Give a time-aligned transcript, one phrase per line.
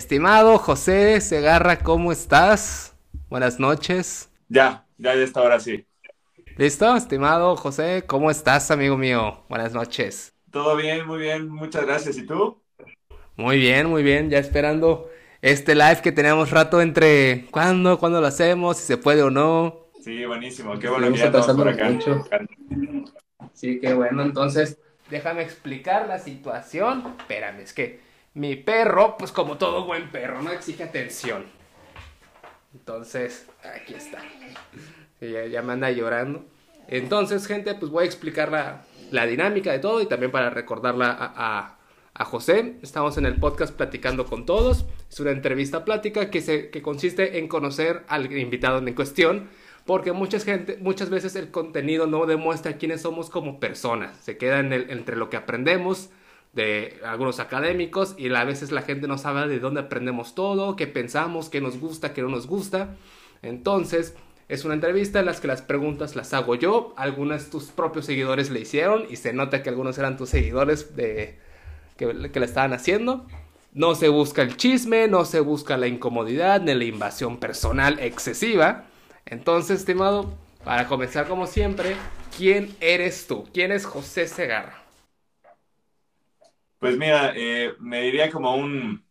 [0.00, 2.96] Estimado José Segarra, ¿cómo estás?
[3.28, 4.30] Buenas noches.
[4.48, 5.86] Ya, ya de esta hora sí.
[6.56, 6.96] ¿Listo?
[6.96, 9.44] Estimado José, ¿cómo estás, amigo mío?
[9.50, 10.32] Buenas noches.
[10.50, 12.16] Todo bien, muy bien, muchas gracias.
[12.16, 12.62] ¿Y tú?
[13.36, 15.10] Muy bien, muy bien, ya esperando
[15.42, 19.90] este live que teníamos rato entre cuándo, cuándo lo hacemos, si se puede o no.
[20.02, 21.90] Sí, buenísimo, qué bueno que ya estamos por acá.
[21.90, 22.26] Mucho.
[23.52, 24.78] Sí, qué bueno, entonces
[25.10, 27.16] déjame explicar la situación.
[27.18, 31.44] Espérame, es que mi perro, pues como todo buen perro, no exige atención.
[32.72, 34.22] Entonces, aquí está.
[35.20, 36.44] ya, me anda llorando.
[36.88, 38.50] Entonces, gente, pues voy a explicar
[39.10, 41.76] la, dinámica de todo y también para recordarla a,
[42.24, 42.76] José.
[42.82, 44.84] Estamos en el podcast Platicando con Todos.
[45.08, 49.48] Es una entrevista plática que, se, que consiste en conocer al invitado en cuestión.
[49.86, 54.18] Porque mucha gente, muchas veces el contenido no demuestra quiénes somos como personas.
[54.18, 56.10] Se queda en el, entre lo que aprendemos,
[56.52, 60.86] de algunos académicos y a veces la gente no sabe de dónde aprendemos todo, qué
[60.86, 62.96] pensamos, qué nos gusta, qué no nos gusta.
[63.42, 64.14] Entonces,
[64.48, 68.50] es una entrevista en la que las preguntas las hago yo, algunas tus propios seguidores
[68.50, 71.38] le hicieron y se nota que algunos eran tus seguidores de,
[71.96, 73.26] que, que le estaban haciendo.
[73.72, 78.86] No se busca el chisme, no se busca la incomodidad ni la invasión personal excesiva.
[79.24, 81.94] Entonces, estimado, para comenzar como siempre,
[82.36, 83.44] ¿quién eres tú?
[83.54, 84.79] ¿Quién es José Segarra?
[86.80, 89.06] Pues mira, eh, me diría como un,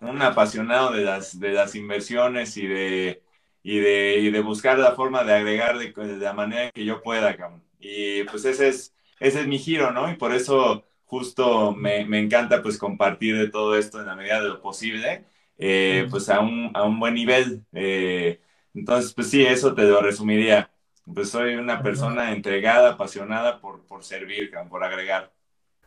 [0.00, 3.22] un apasionado de las, de las inversiones y de,
[3.62, 7.36] y, de, y de buscar la forma de agregar de, la manera que yo pueda,
[7.36, 7.64] cabrón.
[7.80, 10.10] Y pues ese es, ese es mi giro, ¿no?
[10.10, 14.40] Y por eso justo me, me encanta pues compartir de todo esto en la medida
[14.42, 15.26] de lo posible,
[15.58, 17.64] eh, pues a un, a un buen nivel.
[17.72, 18.40] Eh,
[18.74, 20.70] entonces, pues sí, eso te lo resumiría.
[21.14, 25.32] Pues soy una persona entregada, apasionada por, por servir, por agregar.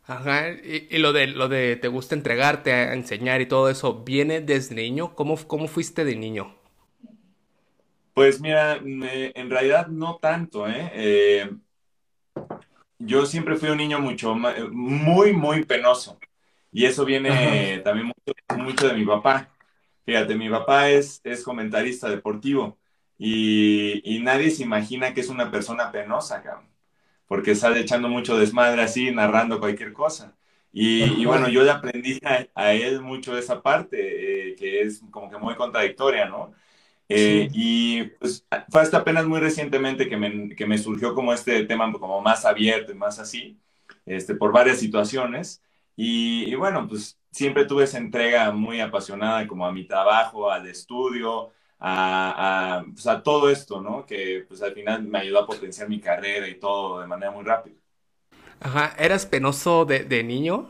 [0.07, 4.41] Ajá, y, lo de lo de te gusta entregarte a enseñar y todo eso, ¿viene
[4.41, 5.16] desde niño?
[5.16, 6.56] ¿Cómo, cómo fuiste de niño?
[8.13, 10.91] Pues mira, en realidad no tanto, ¿eh?
[10.94, 11.51] ¿eh?
[13.00, 16.19] Yo siempre fui un niño mucho, muy, muy penoso.
[16.72, 19.50] Y eso viene también mucho, mucho, de mi papá.
[20.06, 22.78] Fíjate, mi papá es, es comentarista deportivo
[23.17, 26.71] y, y nadie se imagina que es una persona penosa, cabrón
[27.31, 30.36] porque sale echando mucho desmadre así, narrando cualquier cosa.
[30.74, 32.19] Y, bueno, yo le aprendí
[32.53, 36.53] a, él mucho esa parte, eh, que es como que muy contradictoria, ¿no?
[37.08, 41.64] Eh, y pues, fue hasta apenas muy recientemente que me, que me, surgió como este
[41.64, 43.58] tema como más abierto y más así,
[44.06, 45.64] este, por varias situaciones.
[45.96, 50.68] Y, y, bueno, pues siempre tuve esa entrega muy apasionada como a mi trabajo, al
[50.68, 54.06] estudio, a, pues, a, todo esto, ¿no?
[54.06, 57.44] Que pues al final me ayudó a potenciar mi carrera y todo de manera muy
[57.44, 57.75] rápida.
[58.59, 60.70] Ajá, ¿eras penoso de, de niño?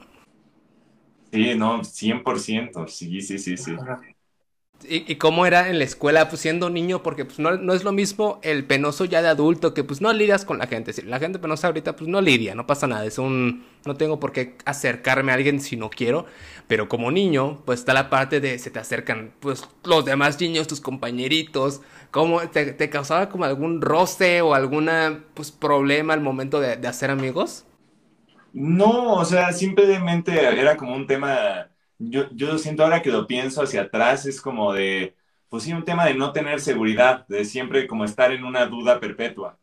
[1.32, 3.72] Sí, no, 100%, sí, sí, sí, sí.
[4.88, 7.03] ¿Y, cómo era en la escuela, pues siendo niño?
[7.03, 10.12] Porque pues no, no, es lo mismo el penoso ya de adulto, que pues no
[10.14, 10.94] lidias con la gente.
[11.03, 13.06] La gente penosa ahorita pues no lidia, no pasa nada.
[13.06, 13.66] Es un...
[13.86, 16.25] No tengo por qué acercarme a alguien si no quiero.
[16.68, 20.68] Pero como niño, pues está la parte de se te acercan pues los demás niños,
[20.68, 21.81] tus compañeritos.
[22.12, 26.88] ¿Cómo te, te causaba como algún roce o alguna pues problema al momento de, de
[26.88, 27.66] hacer amigos?
[28.53, 31.71] No, o sea, simplemente era como un tema
[32.10, 35.16] yo, yo siento ahora que lo pienso hacia atrás, es como de,
[35.50, 39.00] pues sí, un tema de no tener seguridad, de siempre como estar en una duda
[39.00, 39.60] perpetua,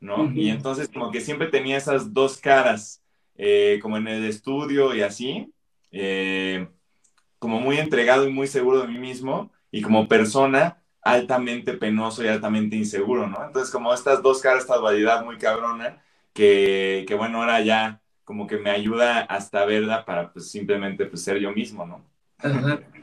[0.00, 0.30] ¿no?
[0.34, 3.02] Y entonces como que siempre tenía esas dos caras,
[3.36, 5.52] eh, como en el estudio y así,
[5.90, 6.68] eh,
[7.38, 12.28] como muy entregado y muy seguro de mí mismo, y como persona altamente penoso y
[12.28, 13.44] altamente inseguro, ¿no?
[13.46, 16.02] Entonces como estas dos caras, esta dualidad muy cabrona,
[16.34, 21.24] que, que bueno, ahora ya como que me ayuda hasta verla para pues simplemente pues,
[21.24, 22.04] ser yo mismo, ¿no?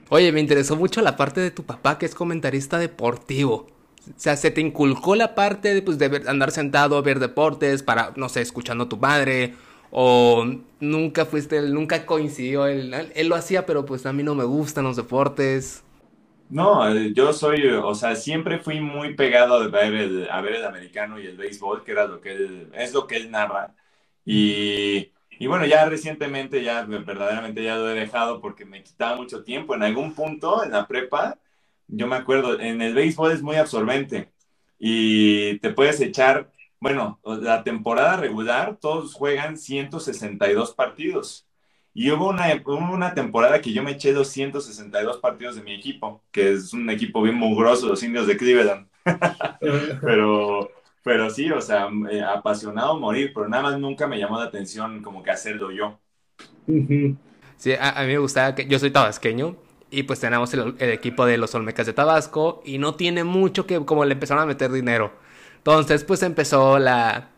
[0.09, 3.65] Oye, me interesó mucho la parte de tu papá que es comentarista deportivo.
[4.07, 7.81] O sea, ¿se te inculcó la parte de, pues, de andar sentado a ver deportes
[7.81, 9.55] para, no sé, escuchando a tu madre?
[9.89, 10.45] ¿O
[10.79, 12.67] nunca fuiste, nunca coincidió?
[12.67, 15.83] Él, él lo hacía, pero pues a mí no me gustan los deportes.
[16.47, 20.55] No, eh, yo soy, o sea, siempre fui muy pegado a ver el, a ver
[20.55, 23.75] el americano y el béisbol, que era lo que él, es lo que él narra.
[24.23, 29.43] Y y bueno, ya recientemente, ya verdaderamente ya lo he dejado porque me quitaba mucho
[29.43, 29.75] tiempo.
[29.75, 31.39] En algún punto, en la prepa,
[31.87, 34.31] yo me acuerdo, en el béisbol es muy absorbente
[34.79, 41.47] y te puedes echar, bueno, la temporada regular, todos juegan 162 partidos.
[41.93, 46.51] Y hubo una, una temporada que yo me eché 262 partidos de mi equipo, que
[46.53, 48.89] es un equipo bien mugroso, los indios de Cleveland.
[50.01, 50.69] Pero
[51.05, 55.03] pero sí, o sea, eh, apasionado morir, pero nada más nunca me llamó la atención
[55.03, 55.99] como que hacerlo yo.
[57.57, 59.55] Sí, a, mí me gustaba que yo soy tabasqueño
[59.91, 63.85] y pues tenemos el, equipo de los Olmecas de Tabasco y no tiene mucho que
[63.85, 65.13] como le empezaron a meter dinero.
[65.57, 67.29] Entonces pues empezó la...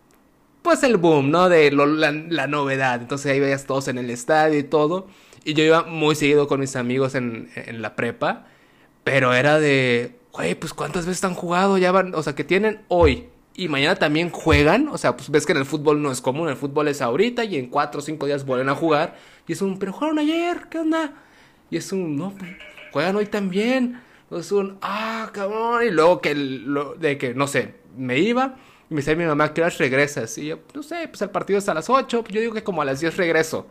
[0.62, 1.50] Pues el boom, ¿no?
[1.50, 3.02] De la, novedad.
[3.02, 5.08] Entonces ahí veías todos en el estadio y todo.
[5.44, 8.48] Y yo iba muy seguido con mis amigos en, en la prepa.
[9.04, 10.16] Pero era de...
[10.32, 12.16] Güey, pues cuántas veces han jugado, ya van...
[12.16, 14.88] O sea, que tienen hoy y mañana también juegan.
[14.88, 17.44] O sea, pues ves que en el fútbol no es común, el fútbol es ahorita
[17.44, 19.18] y en cuatro o cinco días vuelven a jugar.
[19.48, 21.14] Y es un, pero jugaron ayer, ¿qué onda?
[21.70, 22.52] Y es un, no, pues,
[22.94, 24.00] juegan hoy también.
[24.32, 25.84] Es un, ah, cabrón.
[25.86, 28.56] Y luego que, lo, de que, no sé, me iba
[28.90, 30.38] y me decía mi mamá, ¿qué horas regresas?
[30.38, 32.24] Y yo, no sé, pues el partido es a las 8.
[32.30, 33.68] Yo digo que como a las 10 regreso.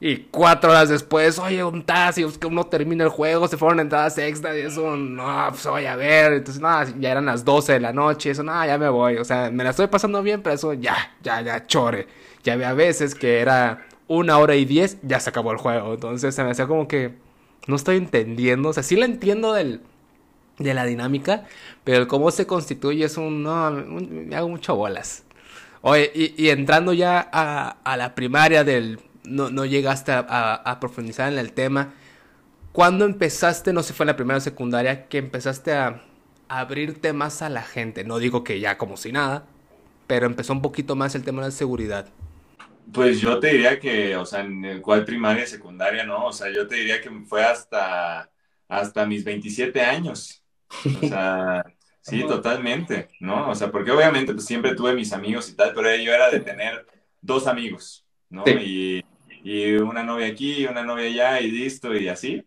[0.00, 4.16] Y cuatro horas después, oye, un taxi, que uno termina el juego, se fueron entradas
[4.18, 6.34] extra y eso, no, pues voy a ver.
[6.34, 9.16] Entonces, nada, ya eran las 12 de la noche, eso, nada, ya me voy.
[9.16, 12.06] O sea, me la estoy pasando bien, pero eso ya, ya, ya, chore.
[12.44, 15.94] Ya había veces que era una hora y diez, ya se acabó el juego.
[15.94, 17.14] Entonces se me hacía como que
[17.66, 18.70] no estoy entendiendo.
[18.70, 19.82] O sea, sí la entiendo del,
[20.58, 21.44] de la dinámica,
[21.84, 23.42] pero el cómo se constituye es un.
[23.42, 25.24] No, me hago mucho bolas.
[25.82, 28.98] Oye, y, entrando ya a, a, la primaria del.
[29.24, 30.20] No, no llegaste a,
[30.54, 31.94] a, profundizar en el tema.
[32.72, 36.02] ¿Cuándo empezaste, no sé si fue en la primaria o secundaria, que empezaste a
[36.48, 38.04] abrirte más a la gente?
[38.04, 39.46] No digo que ya como si nada,
[40.06, 42.08] pero empezó un poquito más el tema de la seguridad.
[42.92, 46.26] Pues yo te diría que, o sea, en el cual primaria, secundaria, ¿no?
[46.26, 48.30] O sea, yo te diría que fue hasta,
[48.66, 50.42] hasta mis 27 años.
[51.02, 51.64] O sea,
[52.00, 53.50] sí, totalmente, ¿no?
[53.50, 56.40] O sea, porque obviamente pues siempre tuve mis amigos y tal, pero yo era de
[56.40, 56.86] tener
[57.20, 58.44] dos amigos, ¿no?
[58.46, 59.04] Y,
[59.42, 62.44] y, una novia aquí, una novia allá y listo y así.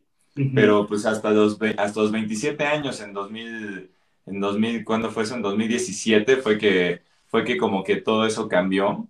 [0.56, 3.92] Pero pues hasta los, hasta los 27 años, en 2000,
[4.28, 5.36] en 2000, ¿cuándo fue eso?
[5.36, 9.07] En 2017 fue que, fue que como que todo eso cambió.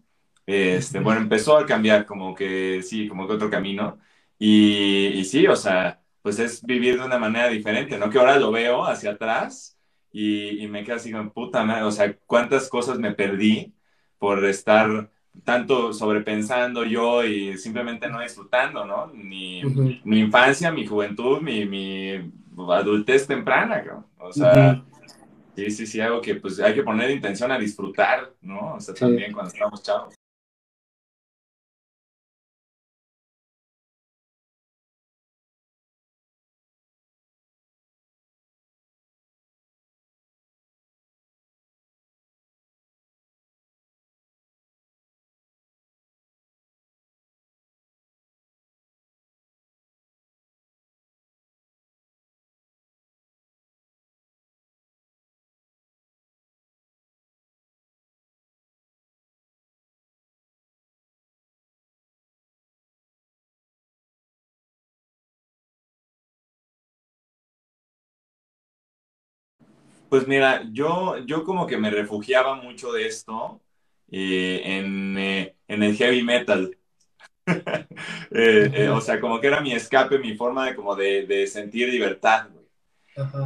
[0.48, 4.00] Este, bueno, empezó a cambiar como que, sí, como que otro camino.
[4.40, 8.10] Y, y, sí, o sea, pues es vivir de una manera diferente, ¿no?
[8.10, 9.78] Que ahora lo veo hacia atrás
[10.12, 13.74] y, y me quedo así como, puta madre, o sea, cuántas cosas me perdí
[14.18, 15.11] por estar
[15.44, 19.08] tanto sobrepensando yo y simplemente no disfrutando, ¿no?
[19.14, 19.64] Ni
[20.04, 22.32] mi infancia, mi juventud, mi, mi
[22.70, 24.06] adultez temprana, ¿no?
[24.20, 24.84] O sea,
[25.56, 28.76] sí, sí, sí, algo que pues hay que poner intención a disfrutar, ¿no?
[28.76, 30.21] O sea, también cuando estamos chavos.
[70.12, 73.62] Pues mira, yo, yo como que me refugiaba mucho de esto
[74.12, 76.78] eh, en, eh, en, el heavy metal.
[78.32, 81.90] Eh, o sea, como que era mi escape, mi forma de como de, de sentir
[81.90, 82.50] libertad,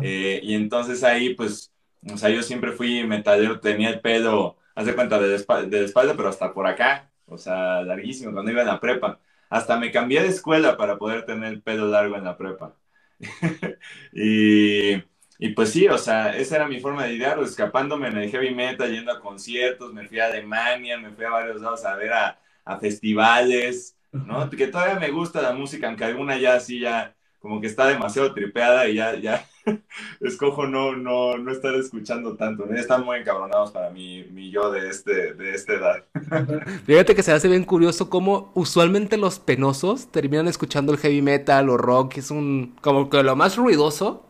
[0.02, 1.72] y entonces ahí, pues,
[2.12, 5.80] o sea, yo siempre fui metalero, tenía el pelo, haz de cuenta, de la, de
[5.82, 9.20] la espalda, pero hasta por acá, o sea, larguísimo, cuando iba en la prepa.
[9.50, 12.76] Hasta me cambié de escuela para poder tener el pelo largo en la prepa.
[14.14, 15.04] y
[15.38, 18.54] y pues sí, o sea, esa era mi forma de idearlo, escapándome en el heavy
[18.54, 22.14] metal, yendo a conciertos, me fui a Alemania, me fui a varios lados a ver
[22.14, 22.40] a,
[22.80, 24.50] festivales, ¿no?
[24.50, 27.16] Que todavía me gusta la música, aunque alguna ya así ya
[27.46, 29.46] como que está demasiado tripeada y ya, ya
[30.22, 32.76] escojo no, no, no estar escuchando tanto, ¿no?
[32.76, 36.04] Están muy encabronados para mi, mi yo de, este, de esta edad.
[36.88, 41.70] Fíjate que se hace bien curioso cómo usualmente los penosos terminan escuchando el heavy metal
[41.70, 44.26] o rock, que es un, como que lo más ruidoso,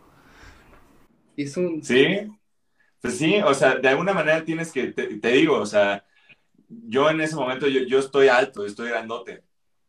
[1.83, 2.31] Sí,
[3.01, 6.05] pues sí, o sea, de alguna manera tienes que, te, digo, o sea,
[6.67, 9.43] yo en ese momento, yo, yo estoy alto, estoy grandote.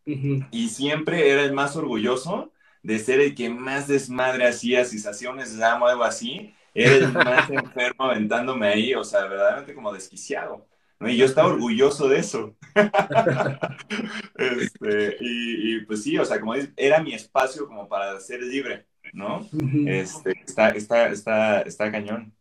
[0.04, 5.08] Y siempre era el más orgulloso de ser el que más desmadre hacía, si se
[5.08, 9.74] hacía un slam o algo así, era el más enfermo aventándome ahí, o sea, verdaderamente
[9.74, 10.68] como desquiciado.
[11.00, 11.08] ¿no?
[11.08, 12.54] Y yo estaba orgulloso de eso.
[14.36, 18.42] este, y, y, pues sí, o sea, como dices, era mi espacio como para ser
[18.42, 18.86] libre.
[19.16, 19.52] ¿No?
[19.84, 22.34] Este, está, está, está, está cañón.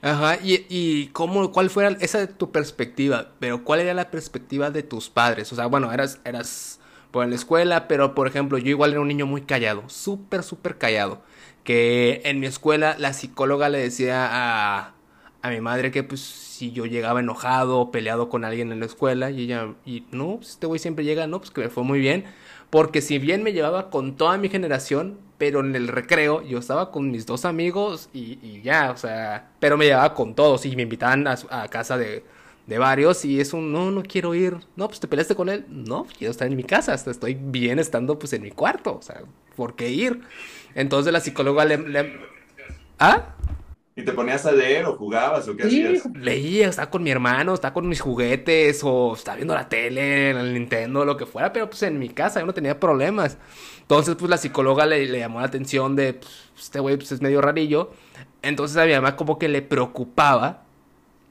[0.00, 4.70] Ajá, y, y cómo, cuál fuera esa de tu perspectiva, pero cuál era la perspectiva
[4.70, 6.78] de tus padres, o sea, bueno, eras, eras
[7.10, 10.78] por la escuela, pero por ejemplo, yo igual era un niño muy callado, súper, súper
[10.78, 11.22] callado,
[11.64, 14.94] que en mi escuela la psicóloga le decía a,
[15.42, 18.86] a mi madre que pues si yo llegaba enojado o peleado con alguien en la
[18.86, 21.82] escuela y ella, y no, pues este güey siempre llega, no, pues que me fue
[21.82, 22.24] muy bien,
[22.70, 26.90] porque si bien me llevaba con toda mi generación, pero en el recreo yo estaba
[26.90, 30.82] con mis dos amigos y, ya, o sea, pero me llevaba con todos y me
[30.82, 32.24] invitaban a, casa de,
[32.66, 35.64] de, varios y es un, no, no quiero ir, no, pues te peleaste con él,
[35.68, 39.02] no, quiero estar en mi casa, hasta estoy bien estando pues en mi cuarto, o
[39.02, 39.22] sea,
[39.56, 40.20] ¿por qué ir?
[40.74, 41.78] Entonces la psicóloga le...
[41.78, 42.38] le
[42.98, 43.36] ¿Ah?
[43.98, 46.06] ¿Y te ponías a leer o jugabas o qué hacías?
[46.14, 50.54] Leía, estaba con mi hermano, estaba con mis juguetes o estaba viendo la tele, el
[50.54, 53.38] Nintendo, lo que fuera, pero pues en mi casa yo no tenía problemas.
[53.80, 57.40] Entonces pues la psicóloga le, llamó la atención de, pues, este güey pues es medio
[57.40, 57.90] rarillo.
[58.40, 60.62] Entonces a mi mamá como que le preocupaba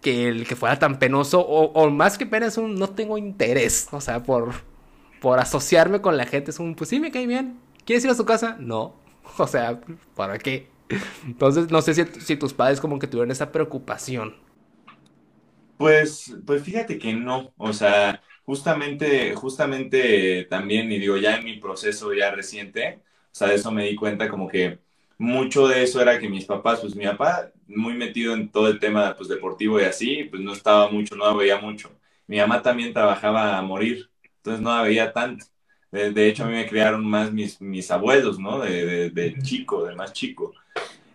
[0.01, 3.87] que el que fuera tan penoso o, más que pena es un no tengo interés,
[3.91, 4.55] o sea, por,
[5.21, 7.61] por asociarme con la gente es un, pues sí me cae bien.
[7.85, 8.57] ¿Quieres ir a su casa?
[8.59, 8.93] No.
[9.37, 9.79] O sea,
[10.15, 10.67] ¿para qué?
[11.25, 14.35] Entonces, no sé si, tus padres como que tuvieron esa preocupación.
[15.77, 21.57] Pues, pues fíjate que no, o sea, justamente, justamente también, y digo, ya en mi
[21.57, 24.79] proceso ya reciente, o sea, de eso me di cuenta como que
[25.17, 28.79] mucho de eso era que mis papás, pues mi papá, muy metido en todo el
[28.79, 31.91] tema pues, deportivo y así, pues no estaba mucho, no veía mucho.
[32.27, 35.45] Mi mamá también trabajaba a morir, entonces no la veía tanto.
[35.91, 38.59] De, hecho, a mí me criaron más mis, mis abuelos, ¿no?
[38.59, 40.53] De, de, chico, de más chico.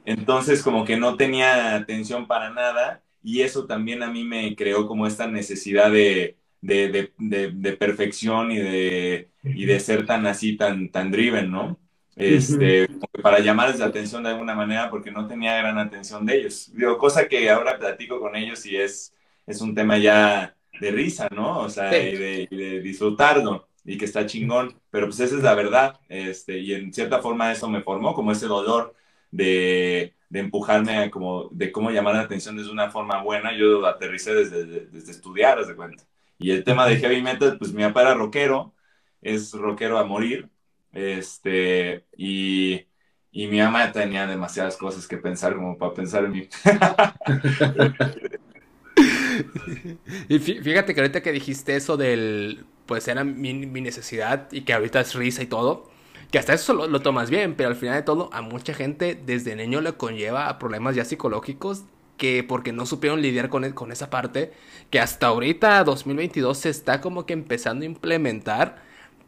[0.04, 4.86] Entonces, como que no tenía atención para nada y eso también a mí me creó
[4.86, 11.10] como esta necesidad de, de, perfección y de, y de ser tan así, tan, tan
[11.10, 11.78] driven, ¿no?
[12.14, 12.88] Este,
[13.22, 16.70] para llamarles la atención de alguna manera porque no tenía gran atención de ellos.
[16.74, 19.14] Digo, cosa que ahora platico con ellos y es,
[19.46, 21.60] es un tema ya de risa, ¿no?
[21.60, 25.42] O sea, y, de, y de disfrutarlo y que está chingón, pero pues esa es
[25.42, 28.94] la verdad, este, y en cierta forma eso me formó, como ese dolor
[29.32, 33.84] de, de empujarme a como, de cómo llamar la atención desde una forma buena, yo
[33.86, 36.04] aterricé desde, desde estudiar, de cuenta.
[36.38, 38.72] Y el tema de heavy metal, pues mi papá era rockero,
[39.20, 40.48] es rockero a morir,
[40.92, 42.86] este, y,
[43.30, 46.48] y mi mamá tenía demasiadas cosas que pensar como para pensar en mí.
[50.28, 55.00] y fíjate que ahorita que dijiste eso del, pues era mi, necesidad y que ahorita
[55.00, 55.90] es risa y todo,
[56.32, 59.54] que hasta eso lo, tomas bien, pero al final de todo a mucha gente desde
[59.54, 61.84] niño le conlleva a problemas ya psicológicos
[62.16, 64.52] que porque no supieron lidiar con, e, con esa parte,
[64.90, 68.82] que hasta ahorita 2022 se está como que empezando a implementar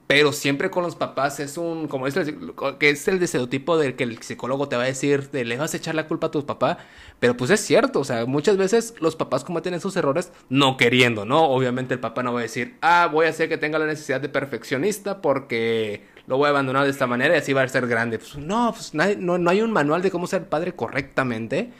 [0.07, 3.97] pero siempre con los papás es un, como es el, que es el estereotipo del
[3.97, 6.31] que el psicólogo te va a decir, de le vas a echar la culpa a
[6.31, 6.79] tu papá,
[7.21, 11.25] pero pues es cierto, o sea, muchas veces los papás cometen esos errores no queriendo,
[11.25, 11.45] ¿no?
[11.45, 14.21] Obviamente el papá no va a decir, ah, voy a hacer que tenga la necesidad
[14.21, 17.87] de perfeccionista porque lo voy a abandonar de esta manera y así va a ser
[17.87, 18.19] grande.
[18.19, 21.71] Pues no, pues no, no hay un manual de cómo ser padre correctamente.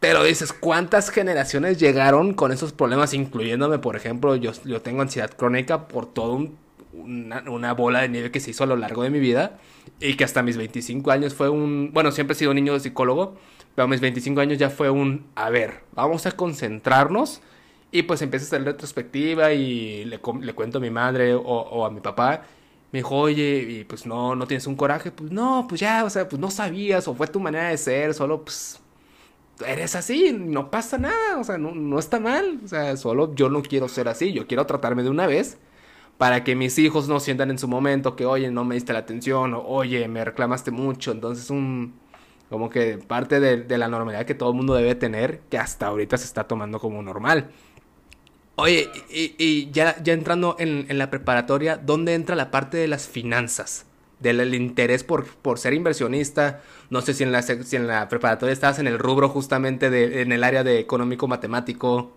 [0.00, 5.30] Pero dices, ¿cuántas generaciones llegaron con esos problemas, incluyéndome, por ejemplo, yo, yo tengo ansiedad
[5.30, 6.56] crónica por todo un
[6.92, 9.58] una, bola de nieve que se hizo a lo largo de mi vida
[10.00, 13.36] y que hasta mis 25 años fue un, bueno, siempre he sido niño de psicólogo,
[13.74, 17.40] pero a mis 25 años ya fue un, a ver, vamos a concentrarnos
[17.92, 21.90] y pues empieza a hacer retrospectiva y le, le cuento a mi madre o, a
[21.90, 22.44] mi papá.
[22.92, 25.10] Me dijo, oye, y pues no, no tienes un coraje.
[25.12, 28.14] Pues no, pues ya, o sea, pues no sabías o fue tu manera de ser,
[28.14, 28.80] solo pues
[29.66, 33.50] eres así, no pasa nada, o sea, no, no está mal, o sea, solo yo
[33.50, 35.58] no quiero ser así, yo quiero tratarme de una vez
[36.20, 39.00] para que mis hijos no sientan en su momento que, oye, no me diste la
[39.00, 41.12] atención, o oye, me reclamaste mucho.
[41.12, 41.94] Entonces, un
[42.50, 46.18] como que parte de, la normalidad que todo el mundo debe tener, que hasta ahorita
[46.18, 47.50] se está tomando como normal.
[48.60, 53.86] Oye, y, ya, ya entrando en, la preparatoria, ¿dónde entra la parte de las finanzas?
[54.18, 56.60] Del interés por, por ser inversionista.
[56.90, 60.20] No sé si en, la, si en la preparatoria estabas en el rubro justamente de,
[60.20, 62.12] en el área de económico matemático.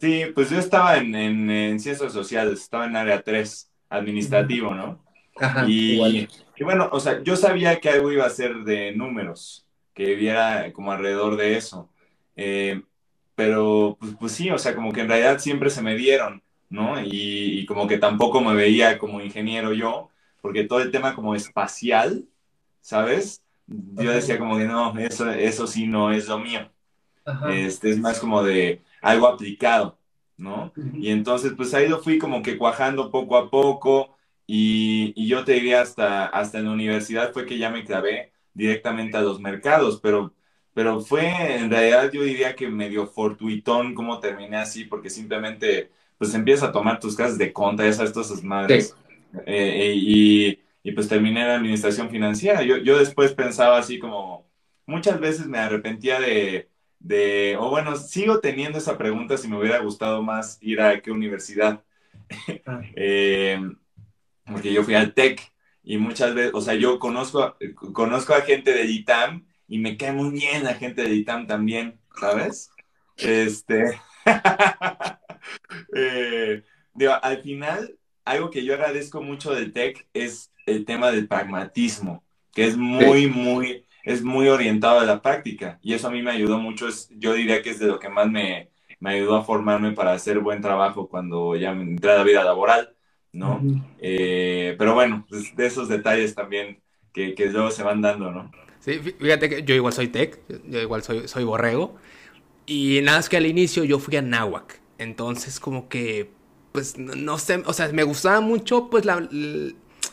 [0.00, 5.04] Sí, pues yo estaba en, en, ciencias sociales, estaba en área 3, administrativo, ¿no?
[5.38, 9.66] Ajá, y, y, bueno, o sea, yo sabía que algo iba a ser de números,
[9.92, 11.90] que viera como alrededor de eso.
[12.36, 12.82] Eh,
[13.36, 17.00] pero, pues, pues, sí, o sea, como que en realidad siempre se me dieron, ¿no?
[17.00, 21.34] Y, y, como que tampoco me veía como ingeniero yo, porque todo el tema como
[21.36, 22.24] espacial,
[22.80, 23.42] ¿sabes?
[23.68, 26.70] Yo decía como que no, eso, eso sí no es lo mío.
[27.50, 29.98] Este es más como de algo aplicado,
[30.36, 30.72] ¿no?
[30.94, 34.16] Y entonces, pues ahí lo fui como que cuajando poco a poco
[34.46, 38.32] y, y, yo te diría hasta, hasta en la universidad fue que ya me clavé
[38.54, 40.32] directamente a los mercados, pero,
[40.76, 46.34] pero fue en realidad yo diría que medio fortuitón como terminé así, porque simplemente pues
[46.34, 48.94] empiezas a tomar tus casas de conta, esas cosas madres.
[49.46, 52.62] Eh, y, y, pues terminé en administración financiera.
[52.62, 54.46] Yo, yo después pensaba así como,
[54.84, 56.68] muchas veces me arrepentía de,
[56.98, 61.10] de, o bueno, sigo teniendo esa pregunta si me hubiera gustado más ir a qué
[61.10, 61.82] universidad.
[62.66, 62.82] Ah.
[62.96, 63.58] Eh,
[64.44, 65.40] porque yo fui al TEC
[65.82, 67.56] y muchas veces, o sea, yo conozco,
[67.94, 71.98] conozco a gente de ITAM y me cae muy bien la gente de ITAM también,
[72.18, 72.70] ¿sabes?
[73.16, 73.98] Este,
[75.94, 76.62] eh,
[76.94, 82.24] digo, al final, algo que yo agradezco mucho del TEC es el tema del pragmatismo,
[82.52, 85.78] que es muy, muy, es muy orientado a la práctica.
[85.82, 88.08] Y eso a mí me ayudó mucho, es, yo diría que es de lo que
[88.08, 88.70] más me,
[89.00, 92.44] me ayudó a formarme para hacer buen trabajo cuando ya me entré a la vida
[92.44, 92.94] laboral,
[93.32, 93.60] ¿no?
[93.98, 96.80] eh, pero bueno, pues de esos detalles también
[97.12, 98.50] que, que luego se van dando, ¿no?
[98.86, 100.38] Fíjate que yo igual soy tech,
[100.68, 101.96] yo igual soy, soy borrego.
[102.66, 104.80] Y nada más que al inicio yo fui a Nahuac.
[104.98, 106.30] Entonces como que,
[106.72, 109.28] pues no, sé, o sea, me gustaba mucho pues la,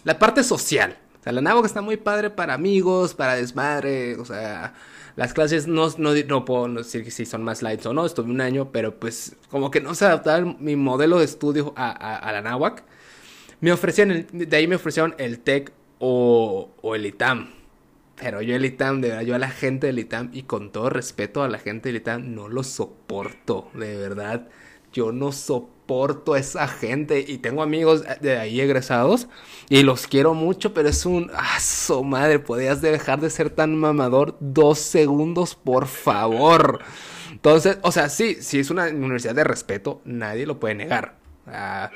[0.03, 0.97] la parte social.
[1.19, 4.73] O sea, la Nahuac está muy padre para amigos, para desmadre, o sea,
[5.15, 8.41] las clases no, no, no puedo decir si son más lights o no, estuve un
[8.41, 12.31] año, pero pues como que no se adaptaba mi modelo de estudio a, a, a
[12.33, 12.83] la Nahuac.
[13.61, 17.62] Me ofrecían, el, de ahí me ofrecieron el TEC o, o el ITAM.
[18.15, 20.89] Pero yo el ITAM, de verdad, yo a la gente del ITAM, y con todo
[20.89, 24.47] respeto a la gente del ITAM, no lo soporto, de verdad.
[24.91, 27.25] Yo no soporto a esa gente.
[27.27, 29.27] Y tengo amigos de ahí egresados.
[29.69, 31.31] Y los quiero mucho, pero es un...
[31.33, 31.57] ¡Ah,
[32.03, 32.39] madre!
[32.39, 36.79] Podías dejar de ser tan mamador dos segundos, por favor.
[37.31, 40.01] Entonces, o sea, sí, sí es una universidad de respeto.
[40.05, 41.17] Nadie lo puede negar.
[41.47, 41.89] Ah,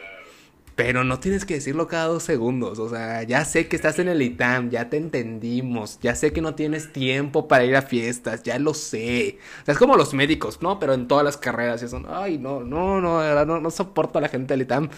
[0.78, 2.78] pero no tienes que decirlo cada dos segundos.
[2.78, 6.40] O sea, ya sé que estás en el ITAM, ya te entendimos, ya sé que
[6.40, 9.40] no tienes tiempo para ir a fiestas, ya lo sé.
[9.64, 10.80] O sea, es como los médicos, ¿no?
[10.80, 14.20] Pero en todas las carreras, y son, ay, no, no, no, verdad, no, no soporto
[14.20, 14.90] a la gente del ITAM.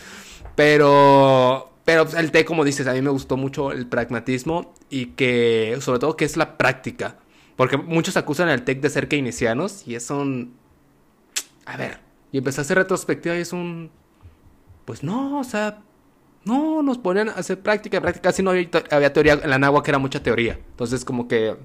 [0.53, 5.77] Pero, pero el té, como dices, a mí me gustó mucho el pragmatismo y que,
[5.79, 7.19] sobre todo, que es la práctica.
[7.55, 10.57] Porque muchos acusan al TEC de ser keynesianos y es un...
[11.65, 11.99] A ver,
[12.33, 13.91] y empecé a hacer retrospectiva y es un
[14.89, 15.83] pues no, o sea,
[16.45, 19.91] no, nos ponían a hacer práctica, práctica, casi no había, teoría, en la nagua que
[19.91, 20.53] era mucha teoría.
[20.71, 21.57] Entonces como que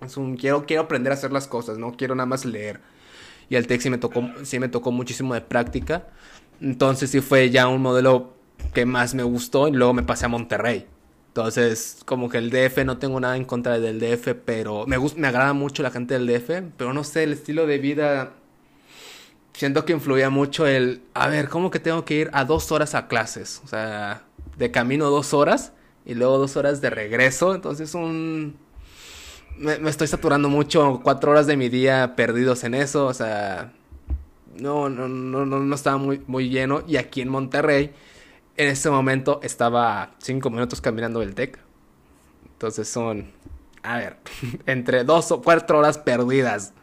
[0.00, 2.80] es un, quiero, quiero aprender a hacer las cosas, no quiero nada más leer.
[3.50, 6.06] Y el TEC sí me tocó, sí me tocó muchísimo de práctica.
[6.58, 8.32] Entonces sí fue ya un modelo
[8.72, 10.86] que más me gustó y luego me pasé a Monterrey.
[11.28, 15.20] Entonces, como que el DF, no tengo nada en contra del DF, pero me, gusta,
[15.20, 18.32] me agrada mucho la gente del DF, pero no sé, el estilo de vida
[19.52, 22.94] siento que influía mucho el, a ver, ¿cómo que tengo que ir a dos horas
[22.94, 23.60] a clases?
[23.64, 24.22] O sea,
[24.56, 25.72] de camino dos horas
[26.04, 27.54] y luego dos horas de regreso.
[27.54, 28.56] Entonces un...
[29.58, 33.72] Me, estoy saturando mucho, cuatro horas de mi día perdidos en eso, o sea...
[34.58, 36.82] No, no, no, no, no estaba muy, muy lleno.
[36.86, 37.92] Y aquí en Monterrey,
[38.56, 41.58] en ese momento estaba cinco minutos caminando del TEC.
[42.52, 43.32] Entonces son,
[43.82, 44.18] a ver,
[44.66, 46.74] entre dos o cuatro horas perdidas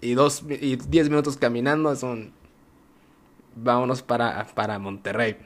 [0.00, 2.32] y dos y diez minutos caminando son
[3.56, 5.36] vámonos para, para Monterrey.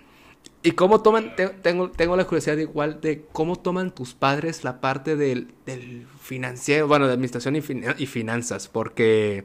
[0.63, 1.35] ¿Y cómo toman?
[1.63, 6.87] Tengo, tengo la curiosidad igual de cómo toman tus padres la parte del, del financiero,
[6.87, 9.45] bueno, de administración y, fin, y, finanzas, porque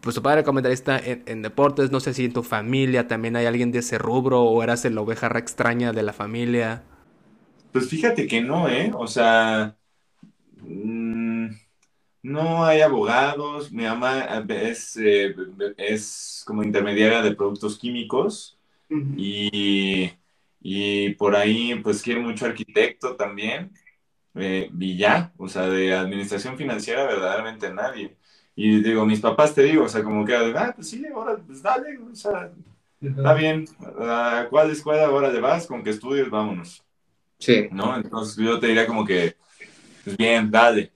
[0.00, 3.72] pues tu padre comentarista en, deportes, no sé si en tu familia también hay alguien
[3.72, 6.82] de ese rubro o eras la oveja extraña de la familia.
[7.72, 8.90] Pues fíjate que no, ¿eh?
[8.94, 9.76] O sea,
[12.22, 15.34] no hay abogados, mi mamá es, eh,
[15.76, 18.58] es como intermediaria de productos químicos
[18.90, 19.14] uh -huh.
[19.16, 20.12] y,
[20.60, 23.72] y, por ahí pues quiere mucho arquitecto también,
[24.34, 28.16] eh, y ya, o sea, de administración financiera verdaderamente nadie.
[28.54, 31.62] Y digo, mis papás te digo, o sea, como que, ah, pues sí, ahora, pues
[31.62, 32.50] dale, o sea,
[33.00, 33.16] uh -huh.
[33.16, 33.64] está bien,
[34.00, 35.66] ¿a cuál escuela ahora le vas?
[35.66, 36.84] Con que estudies, vámonos.
[37.38, 37.68] Sí.
[37.70, 37.96] ¿No?
[37.96, 39.36] Entonces yo te diría como que,
[40.04, 40.92] pues bien, dale.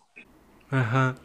[0.72, 1.16] Ajá.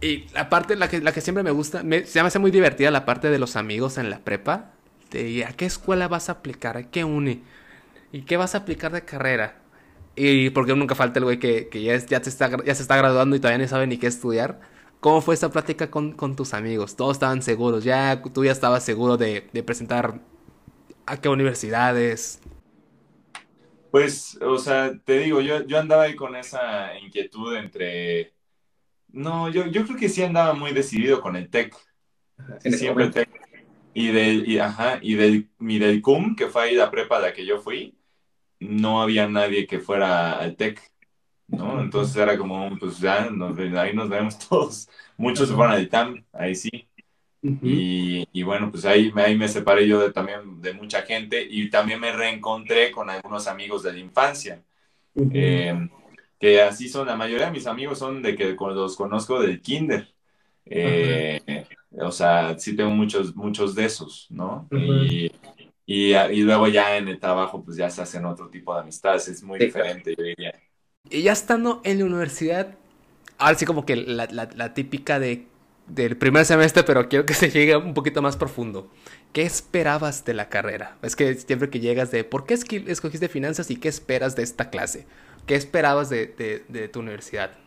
[0.00, 2.50] Y la parte, la que, la que siempre me gusta, me, se me hace muy
[2.50, 4.72] divertida la parte de los amigos en la prepa.
[5.10, 7.44] De a qué escuela vas a aplicar, a qué uni,
[8.12, 9.62] y qué vas a aplicar de carrera.
[10.16, 12.82] Y porque nunca falta el güey que, que ya, es, ya, se está, ya se
[12.82, 14.60] está graduando y todavía no sabe ni qué estudiar.
[15.00, 16.96] ¿Cómo fue esa plática con, con tus amigos?
[16.96, 20.20] Todos estaban seguros, ya tú ya estabas seguro de, de presentar
[21.06, 22.40] a qué universidades.
[23.90, 28.34] Pues, o sea, te digo, yo, yo andaba ahí con esa inquietud entre
[29.08, 31.74] no, yo, yo creo que sí andaba muy decidido con el TEC.
[32.60, 33.28] Siempre TEC.
[33.94, 37.20] Y del, y, ajá, y del, y del CUM, que fue ahí la prepa a
[37.20, 37.98] la que yo fui,
[38.60, 40.80] no había nadie que fuera al TEC.
[41.48, 41.80] ¿no?
[41.80, 44.88] Entonces era como, pues ya, nos, ahí nos vemos todos.
[45.16, 46.88] Muchos se fueron al TAM, ahí sí.
[47.40, 47.58] Uh -huh.
[47.62, 51.70] y, y, bueno, pues ahí, ahí me separé yo de, también de mucha gente y
[51.70, 54.62] también me reencontré con algunos amigos de la infancia.
[55.14, 55.30] Uh -huh.
[55.34, 55.88] eh,
[56.38, 60.08] que así son, la mayoría de mis amigos son de que los conozco del kinder.
[60.64, 62.06] Eh, uh -huh.
[62.08, 64.68] O sea, sí tengo muchos, muchos de esos, ¿no?
[64.70, 65.06] Uh -huh.
[65.10, 65.32] y,
[65.86, 69.28] y, y, luego ya en el trabajo pues ya se hacen otro tipo de amistades,
[69.28, 70.52] es muy diferente, yo diría.
[71.10, 72.76] Y ya estando en la universidad,
[73.38, 75.46] ahora sí como que la, la, la típica de,
[75.86, 78.90] del primer semestre, pero quiero que se llegue un poquito más profundo.
[79.32, 80.96] ¿Qué esperabas de la carrera?
[81.02, 84.70] Es que siempre que llegas de ¿por qué escogiste finanzas y qué esperas de esta
[84.70, 85.06] clase?
[85.48, 87.58] ¿Qué esperabas de, de, de tu universidad?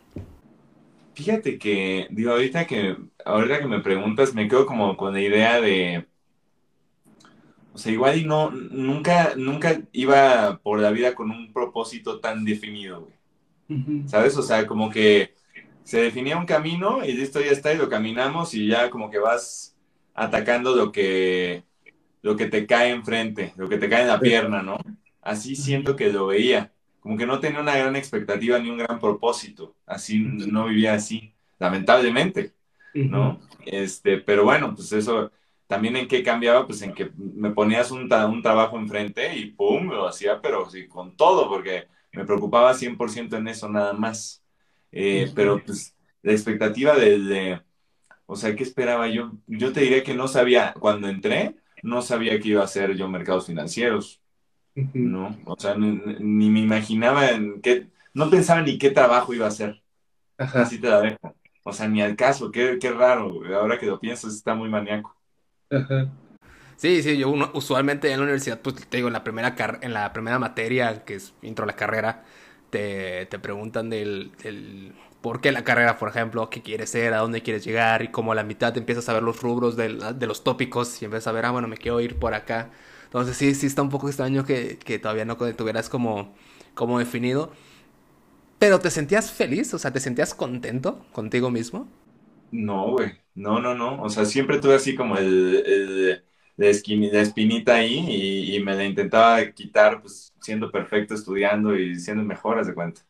[1.14, 5.60] Fíjate que, digo, ahorita que, ahorita que me preguntas, me quedo como con la idea
[5.60, 6.08] de,
[7.72, 12.44] o sea, igual y no, nunca, nunca iba por la vida con un propósito tan
[12.46, 13.16] definido, güey.
[14.06, 14.38] ¿Sabes?
[14.38, 15.36] O sea, como que
[15.84, 19.20] se definía un camino y listo, ya está, y lo caminamos y ya como que
[19.20, 19.78] vas
[20.16, 21.66] atacando lo que,
[22.24, 24.78] lo que te cae enfrente, lo que te cae en la pierna, ¿no?
[25.22, 26.74] Así siento que lo veía.
[27.02, 29.76] Como que no tenía una gran expectativa ni un gran propósito.
[29.86, 32.54] Así no vivía así, lamentablemente,
[33.10, 33.42] ¿no?
[33.66, 35.32] Este, pero bueno, pues eso
[35.68, 39.90] también en qué cambiaba, pues en que me ponías un, un trabajo enfrente y pum,
[39.90, 44.44] lo hacía, pero sí, con todo, porque me preocupaba 100% en eso nada más.
[44.92, 47.62] Eh, pero pues la expectativa de,
[48.26, 49.32] o sea, ¿qué esperaba yo?
[49.48, 53.08] Yo te diría que no sabía, cuando entré, no sabía que iba a hacer yo
[53.08, 54.21] mercados financieros,
[54.76, 55.38] ¿no?
[55.46, 59.84] O sea, ni, me imaginaba en qué, no pensaba ni qué trabajo iba a hacer.
[60.38, 61.36] Así te la dejo.
[61.64, 65.16] O sea, ni al caso, qué, qué raro, ahora que lo pienso, está muy maníaco.
[66.76, 70.12] Sí, sí, yo usualmente en la universidad, pues te digo, en la primera, en la
[70.14, 72.24] primera materia, que es intro a la carrera,
[72.72, 77.18] te, te preguntan del, del, por qué la carrera, por ejemplo, qué quieres ser, a
[77.20, 80.28] dónde quieres llegar, y como a la mitad empiezas a ver los rubros de, de
[80.28, 82.72] los tópicos y empiezas a ver, ah, bueno, me quiero ir por acá.
[83.12, 86.34] Entonces sí, sí está un poco extraño que, que todavía no tuvieras como,
[86.74, 87.52] como definido.
[88.58, 89.74] Pero ¿te sentías feliz?
[89.74, 91.90] O sea, ¿te sentías contento contigo mismo?
[92.52, 93.12] No, güey.
[93.36, 94.02] No, no, no.
[94.02, 96.24] O sea, siempre tuve así como el, el
[96.56, 102.66] la, espinita ahí y, me la intentaba quitar, pues siendo perfecto, estudiando y siendo mejor,
[102.66, 103.02] de cuenta.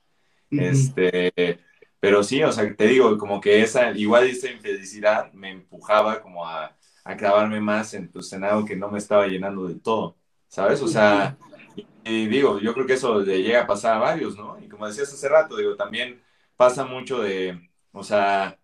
[0.50, 1.60] Este,
[2.00, 6.46] pero sí, o sea, te digo, como que esa, igual esa infelicidad me empujaba como
[6.48, 10.18] a, a clavarme más en, pues, en algo que no me estaba llenando del todo,
[10.48, 10.82] ¿sabes?
[10.82, 11.38] O sea,
[12.04, 14.58] y, digo, yo creo que eso le llega a pasar a varios, ¿no?
[14.62, 16.22] Y como decías hace rato, digo, también
[16.56, 18.60] pasa mucho de, o sea,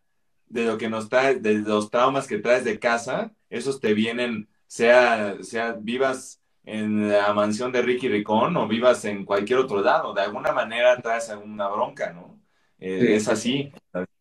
[0.48, 4.48] de lo que nos trae, de los traumas que traes de casa, esos te vienen,
[4.68, 10.14] sea, sea vivas en la mansión de Ricky Ricón o vivas en cualquier otro lado,
[10.14, 12.40] de alguna manera traes alguna bronca, ¿no?
[12.80, 13.72] Eh, es así,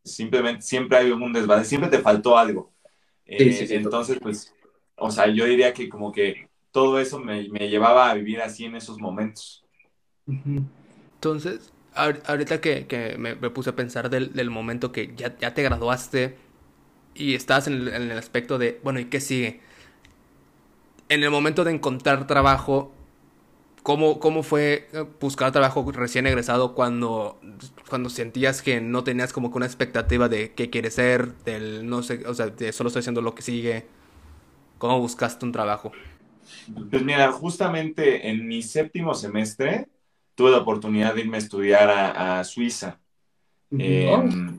[0.02, 2.72] simplemente siempre hay un desbalance, siempre te faltó algo.
[3.26, 4.54] Eh, entonces, pues,
[4.96, 8.64] o sea, yo diría que como que todo eso me, me llevaba a vivir así
[8.64, 9.64] en esos momentos.
[10.26, 15.62] Entonces, ahorita que, que me, puse a pensar del, del momento que ya, ya, te
[15.62, 16.36] graduaste
[17.14, 19.60] y estás en el, en el, aspecto de, bueno, ¿y qué sigue?
[21.08, 22.92] En el momento de encontrar trabajo,
[23.86, 24.88] ¿cómo, cómo fue
[25.20, 27.40] buscar trabajo recién egresado cuando,
[27.88, 32.02] cuando sentías que no tenías como que una expectativa de qué quieres ser, del no
[32.02, 33.86] sé, o sea, de solo estoy haciendo lo que sigue?
[34.78, 35.92] ¿Cómo buscaste un trabajo?
[36.90, 39.86] Pues mira, justamente en mi séptimo semestre
[40.34, 42.98] tuve la oportunidad de irme a estudiar a, Suiza.
[43.70, 44.58] Em,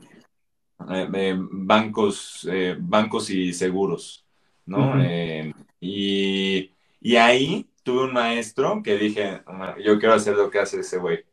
[0.90, 4.24] eh, bancos, eh, bancos y seguros,
[4.64, 4.98] ¿no?
[5.02, 6.70] Em, y,
[7.18, 9.42] ahí tuve un maestro que dije,
[9.82, 11.24] yo quiero hacer lo que hace ese güey.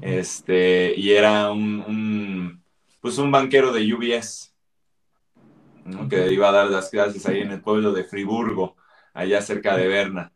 [0.00, 2.60] Este, y era un,
[3.00, 4.52] pues un banquero de UBS,
[6.08, 8.74] que iba a dar las clases ahí en el pueblo de Friburgo,
[9.14, 10.32] allá cerca de Berna.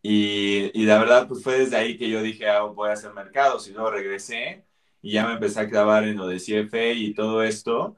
[0.00, 3.12] Y, y, la verdad, pues fue desde ahí que yo dije, ah, voy a hacer
[3.12, 3.68] mercados.
[3.68, 4.64] Y luego regresé
[5.02, 7.94] y ya me empecé a clavar en lo de CFA y todo esto.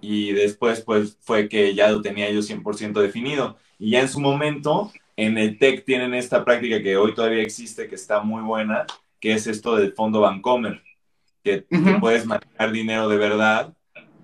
[0.00, 3.56] Y después, pues fue que ya lo tenía yo 100% definido.
[3.78, 7.88] Y ya en su momento, en el TEC tienen esta práctica que hoy todavía existe,
[7.88, 8.86] que está muy buena,
[9.20, 10.82] que es esto del fondo Bancomer,
[11.42, 11.66] que,
[12.00, 13.74] puedes manejar dinero de verdad,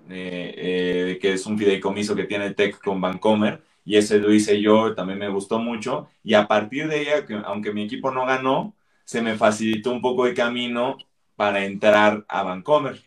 [0.09, 4.31] eh, eh, que es un fideicomiso que tiene el TEC con Bancomer y ese lo
[4.33, 6.07] hice yo, también me gustó mucho.
[6.23, 10.27] Y a partir de ella, aunque mi equipo no ganó, se me facilitó un poco
[10.27, 10.97] el camino
[11.35, 13.01] para entrar a Vancomer,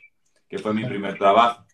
[0.48, 1.64] que fue mi primer trabajo.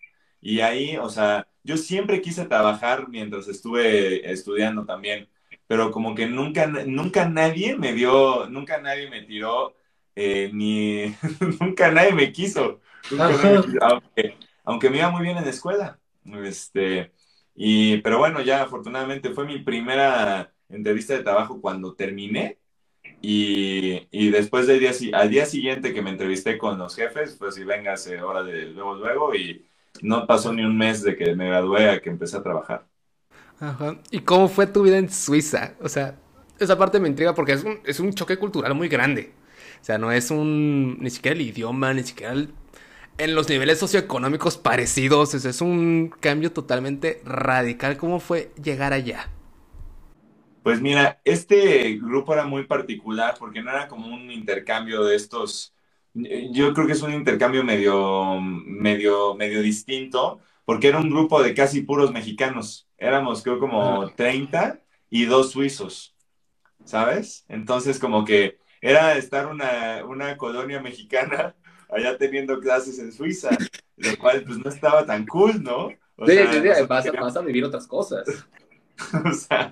[0.41, 5.29] Y ahí, o sea, yo siempre quise trabajar mientras estuve estudiando también,
[5.71, 9.77] pero como que nunca, nunca nadie me dio, nunca nadie me tiró,
[10.17, 11.15] eh, ni,
[11.61, 12.81] nunca nadie me quiso.
[13.81, 16.01] aunque, aunque me iba muy bien en la escuela.
[16.45, 17.13] Este,
[17.55, 22.59] y, pero bueno, ya afortunadamente fue mi primera entrevista de trabajo cuando terminé.
[23.23, 27.55] Y, y después del día, al día siguiente que me entrevisté con los jefes, pues
[27.55, 29.37] sí, véngase ahora de luego, luego.
[29.37, 29.71] Y
[30.03, 32.90] no pasó ni un mes de que me gradué a que empecé a trabajar.
[33.61, 33.99] Ajá.
[34.11, 35.75] ¿Y cómo fue tu vida en Suiza?
[35.83, 36.17] O sea,
[36.59, 39.35] esa parte me intriga porque es un, es un choque cultural muy grande.
[39.83, 40.99] O sea, no es un.
[41.01, 42.35] ni siquiera el idioma, ni siquiera
[43.19, 45.35] en los niveles socioeconómicos parecidos.
[45.35, 47.99] Es, es un cambio totalmente radical.
[47.99, 49.31] ¿Cómo fue llegar allá?
[50.63, 55.75] Pues mira, este grupo era muy particular porque no era como un intercambio de estos.
[56.13, 61.55] Yo creo que es un intercambio medio, medio, medio distinto, porque era un grupo de
[61.55, 62.89] casi puros mexicanos.
[62.99, 66.15] Éramos, creo, como 30 y dos suizos,
[66.85, 67.45] ¿sabes?
[67.49, 71.55] Entonces, como que era estar una, una colonia mexicana
[71.91, 73.51] allá teniendo clases en Suiza,
[73.97, 75.89] lo cual pues no estaba tan cool, ¿no?
[76.17, 78.27] O sí, sí, sí, vas, a vivir otras cosas.
[79.25, 79.71] o sea,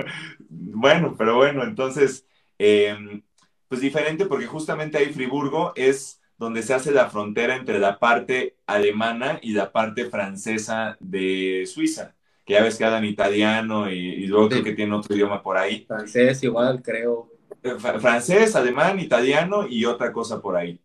[0.48, 2.26] bueno, pero bueno, entonces,
[2.58, 3.22] em,
[3.68, 8.56] pues diferente porque justamente ahí Friburgo es donde se hace la frontera entre la parte
[8.66, 12.14] alemana y la parte francesa de Suiza,
[12.46, 15.84] que ya ves que hablan italiano y, luego creo que tiene otro idioma por ahí.
[15.86, 17.28] Francés igual, creo.
[17.62, 20.80] Eh, francés, alemán, italiano y otra cosa por ahí.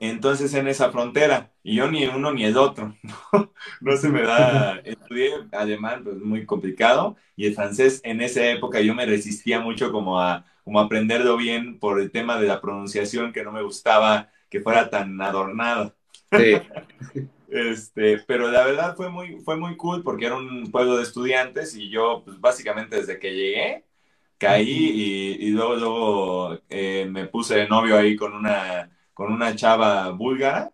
[0.00, 2.94] Entonces en esa frontera, y yo ni uno ni el otro,
[3.80, 8.80] no, se me da, estudié alemán, pues muy complicado, y el francés en esa época
[8.80, 13.32] yo me resistía mucho como a, como aprenderlo bien por el tema de la pronunciación
[13.32, 15.96] que no me gustaba que fuera tan adornado.
[16.30, 16.54] Sí.
[17.52, 21.74] Este, pero la verdad fue muy, fue muy cool porque era un pueblo de estudiantes
[21.74, 23.84] y yo, pues básicamente desde que llegué,
[24.38, 30.10] caí y, luego, luego eh, me puse de novio ahí con una, con una chava
[30.10, 30.70] búlgara.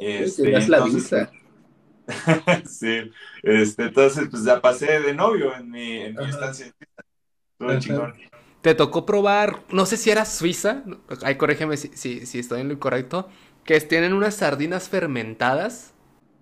[0.00, 1.28] Este, entonces,
[2.68, 3.12] sí,
[3.44, 6.74] este, entonces pues ya pasé de novio en mi, en mi estancia.
[7.56, 8.27] Todo chingón.
[8.62, 10.82] Te tocó probar, no sé si era Suiza,
[11.22, 13.28] ahí corrígeme si, si, si estoy en lo correcto,
[13.64, 15.92] que tienen unas sardinas fermentadas.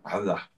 [0.02, 0.50] Habla.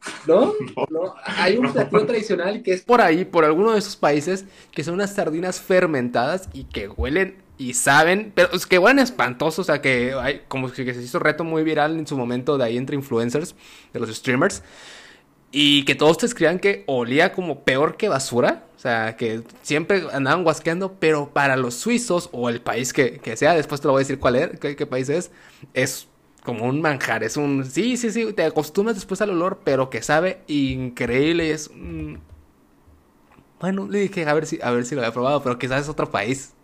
[0.26, 0.54] ¿No?
[0.90, 1.14] ¿No?
[1.24, 4.94] Hay un platillo tradicional que es por ahí, por alguno de esos países, que son
[4.94, 9.82] unas sardinas fermentadas y que huelen y saben, pero es que huelen espantosos, o sea
[9.82, 12.96] que hay como que se hizo reto muy viral en su momento de ahí entre
[12.96, 13.54] influencers,
[13.92, 14.62] de los streamers,
[15.52, 20.04] y que todos te escriban que olía como peor que basura, o sea que siempre
[20.12, 24.00] andaban guasqueando, pero para los suizos o el país que, sea, después te lo voy
[24.00, 25.30] a decir cuál es, qué país es,
[25.74, 26.08] es
[26.44, 27.64] como un manjar, es un...
[27.64, 31.70] Sí, sí, sí, te acostumbras después al olor, pero que sabe increíble, es...
[33.60, 35.88] Bueno, le dije a ver si, a ver si lo había probado, pero quizás es
[35.88, 36.54] otro país.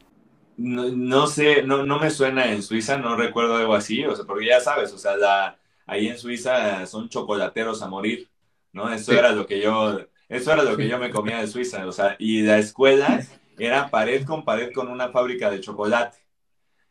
[0.59, 4.47] No, sé, no, no me suena en Suiza, no recuerdo algo así, o sea, porque
[4.47, 8.31] ya sabes, o sea, la, ahí en Suiza son chocolateros a morir,
[8.77, 8.93] ¿no?
[8.93, 11.93] Eso era lo que yo, eso era lo que yo me comía de Suiza, o
[11.93, 13.25] sea, y la escuela
[13.59, 16.19] era pared con pared con una fábrica de chocolate.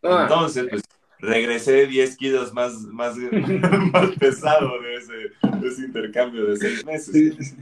[0.02, 0.22] Ah.
[0.24, 0.82] Entonces, pues
[1.20, 3.16] regresé 10 kilos más, más,
[3.94, 7.56] más pesado de ese, intercambio de seis meses.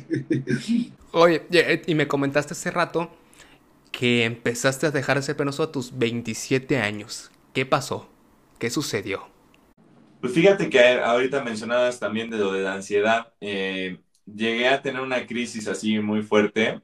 [1.12, 1.44] Oye,
[1.86, 3.12] y me comentaste hace rato
[3.92, 7.30] que empezaste a dejar ese penoso a tus 27 años.
[7.54, 8.10] ¿Qué pasó?
[8.58, 9.28] ¿Qué sucedió?
[10.20, 13.34] Pues fíjate que ahorita mencionabas también de lo de la ansiedad.
[13.42, 16.82] Eh, llegué a tener una crisis así muy fuerte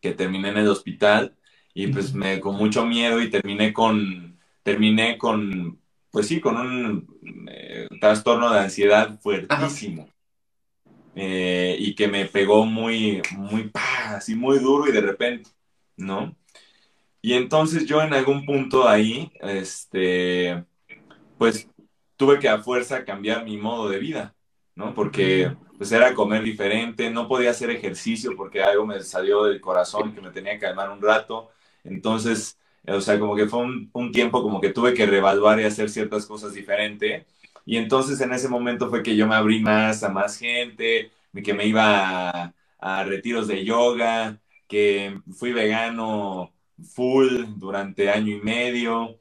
[0.00, 1.36] que terminé en el hospital
[1.74, 5.80] y pues me con mucho miedo y terminé con terminé con,
[6.10, 10.08] pues sí, con un eh, trastorno de ansiedad fuertísimo.
[11.14, 15.48] Eh, y que me pegó muy, muy, así muy duro y de repente,
[15.96, 16.36] ¿no?
[17.22, 20.64] Y entonces yo en algún punto ahí, este,
[21.38, 21.70] pues
[22.16, 24.34] tuve que a fuerza cambiar mi modo de vida,
[24.74, 24.94] ¿no?
[24.94, 30.14] Porque pues era comer diferente, no podía hacer ejercicio porque algo me salió del corazón
[30.14, 31.50] que me tenía que calmar un rato.
[31.84, 35.90] Entonces, o sea, como que fue un, tiempo como que tuve que reevaluar y hacer
[35.90, 37.26] ciertas cosas diferente.
[37.64, 41.10] Y entonces en ese momento fue que yo me abrí más a más gente,
[41.44, 46.52] que me iba a, retiros de yoga, que fui vegano
[46.94, 49.18] full durante año y medio.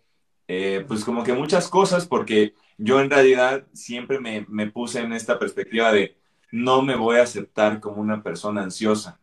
[0.47, 5.13] Eh, pues como que muchas cosas porque yo en realidad siempre me, me puse en
[5.13, 6.15] esta perspectiva de
[6.51, 9.19] no me voy a aceptar como una persona ansiosa.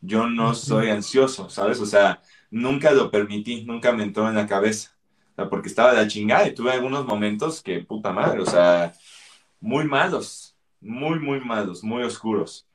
[0.00, 1.80] Yo no soy ansioso, ¿sabes?
[1.80, 4.96] O sea, nunca lo permití, nunca me entró en la cabeza.
[5.32, 8.46] O sea, porque estaba de la chingada y tuve algunos momentos que, puta madre, o
[8.46, 8.92] sea,
[9.60, 12.66] muy malos, muy, muy malos, muy oscuros.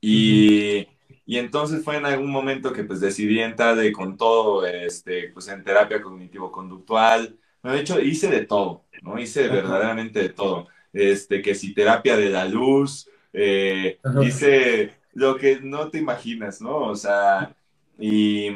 [0.00, 0.86] Y,
[1.24, 5.48] y entonces fue en algún momento que pues decidí entrar de, con todo, este, pues
[5.48, 7.38] en terapia cognitivo-conductual.
[7.62, 9.18] de hecho, hice de todo, ¿no?
[9.18, 10.68] Hice verdaderamente de todo.
[10.92, 16.78] Este, que si terapia de la luz, eh, hice lo que no te imaginas, ¿no?
[16.78, 17.54] O sea,
[17.98, 18.48] y,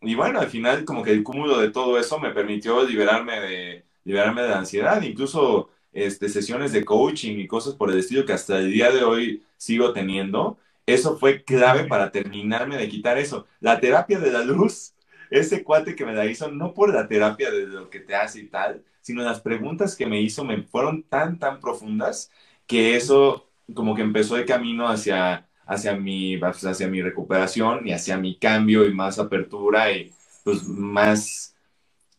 [0.00, 3.84] y, bueno, al final como que el cúmulo de todo eso me permitió liberarme de,
[4.04, 8.32] liberarme de la ansiedad, incluso este, sesiones de coaching y cosas por el estilo que
[8.32, 10.58] hasta el día de hoy sigo teniendo.
[10.86, 13.46] Eso fue clave para terminarme de quitar eso.
[13.60, 14.94] La terapia de la luz
[15.30, 18.40] ese cuate que me la hizo, no por la terapia de lo que te hace
[18.40, 22.30] y tal, sino las preguntas que me hizo me fueron tan, tan profundas
[22.66, 27.92] que eso como que empezó de camino hacia, hacia, mi, pues, hacia mi recuperación y
[27.92, 30.12] hacia mi cambio y más apertura y
[30.44, 31.54] pues más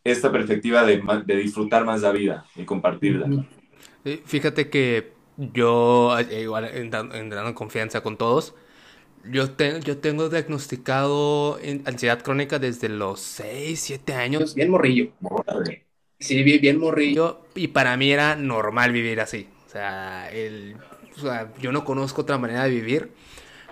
[0.03, 3.27] esta perspectiva de, de disfrutar más la vida y compartirla.
[4.25, 7.15] Fíjate que yo, eh, igual entrando
[7.47, 8.55] en confianza con todos,
[9.25, 9.45] yo,
[9.83, 14.55] yo tengo diagnosticado ansiedad crónica desde los 6, 7 años.
[14.55, 15.11] Bien morrillo.
[16.19, 17.41] Sí, bien, bien morrillo.
[17.55, 19.47] Y para mí era normal vivir así.
[19.67, 20.75] O sea, el,
[21.23, 23.11] o sea, yo no conozco otra manera de vivir.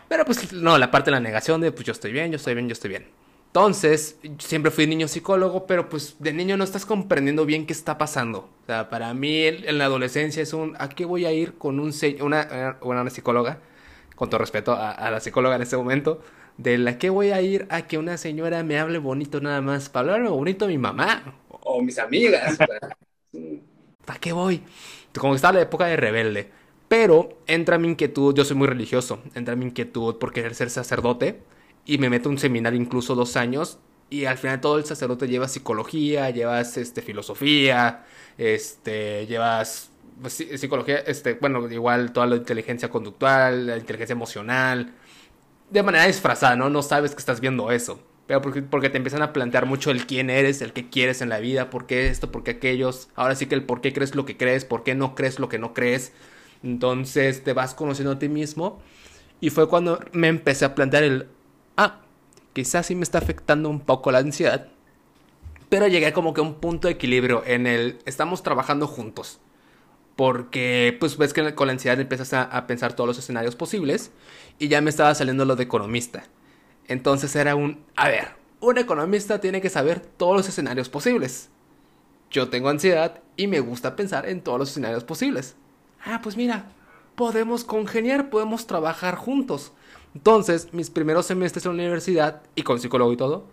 [0.08, 2.54] Pero pues no, la parte de la negación de pues yo estoy bien, yo estoy
[2.54, 3.08] bien, yo estoy bien.
[3.48, 7.98] Entonces, siempre fui niño psicólogo, pero pues de niño no estás comprendiendo bien qué está
[7.98, 8.50] pasando.
[8.64, 11.80] O sea, para mí en la adolescencia es un, ¿a qué voy a ir con
[11.80, 13.60] un, una, una psicóloga?
[14.16, 16.22] Con todo respeto a, la psicóloga en este momento.
[16.58, 19.90] De la que voy a ir a que una señora me hable bonito nada más.
[19.90, 21.24] Para hablarme bonito a mi mamá.
[21.50, 22.58] O mis amigas.
[24.06, 24.62] ¿Para qué voy?
[25.18, 26.52] Como que estaba la época de rebelde.
[26.88, 31.42] Pero entra mi inquietud, yo soy muy religioso, entra mi inquietud por querer ser sacerdote
[31.86, 35.28] y me meto a un seminario incluso dos años y al final todo el sacerdote
[35.28, 38.06] lleva psicología, llevas este, filosofía,
[38.38, 44.94] este, llevas pues, psicología, este, bueno, igual toda la inteligencia conductual, la inteligencia emocional,
[45.70, 46.70] de manera disfrazada, ¿no?
[46.70, 50.06] No sabes que estás viendo eso, pero porque, porque te empiezan a plantear mucho el
[50.08, 53.36] quién eres, el qué quieres en la vida, por qué esto, por qué aquellos, ahora
[53.36, 55.60] sí que el por qué crees lo que crees, por qué no crees lo que
[55.60, 56.14] no crees,
[56.64, 58.80] entonces te vas conociendo a ti mismo
[59.40, 61.28] y fue cuando me empecé a plantear el
[61.78, 62.02] ah,
[62.54, 64.68] quizás sí me está afectando un poco la ansiedad.
[65.70, 69.40] Pero llegué como que a un punto de equilibrio en el estamos trabajando juntos.
[70.16, 74.12] Porque pues ves que con la ansiedad empiezas a, pensar todos los escenarios posibles
[74.58, 76.24] y ya me estaba saliendo lo de economista.
[76.88, 81.50] Entonces era un, a ver, un economista tiene que saber todos los escenarios posibles.
[82.32, 85.56] Yo tengo ansiedad y me gusta pensar en todos los escenarios posibles.
[86.10, 86.66] Ah, pues mira,
[87.16, 89.74] podemos congeniar, podemos trabajar juntos.
[90.16, 93.46] Entonces, mis primeros semestres en la universidad, y con psicólogo y todo,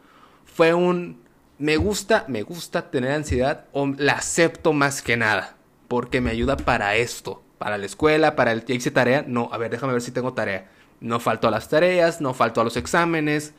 [0.44, 1.24] fue un
[1.58, 5.56] me gusta, me gusta tener ansiedad o la acepto más que nada,
[5.88, 9.70] porque me ayuda para esto, para la escuela, para el hice tarea, no, a ver,
[9.70, 10.70] déjame ver si tengo tarea.
[11.00, 13.52] No falto a las tareas, no falto a los exámenes,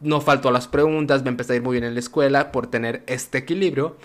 [0.00, 2.66] no falto a las preguntas, me empecé a ir muy bien en la escuela por
[2.66, 3.96] tener este equilibrio.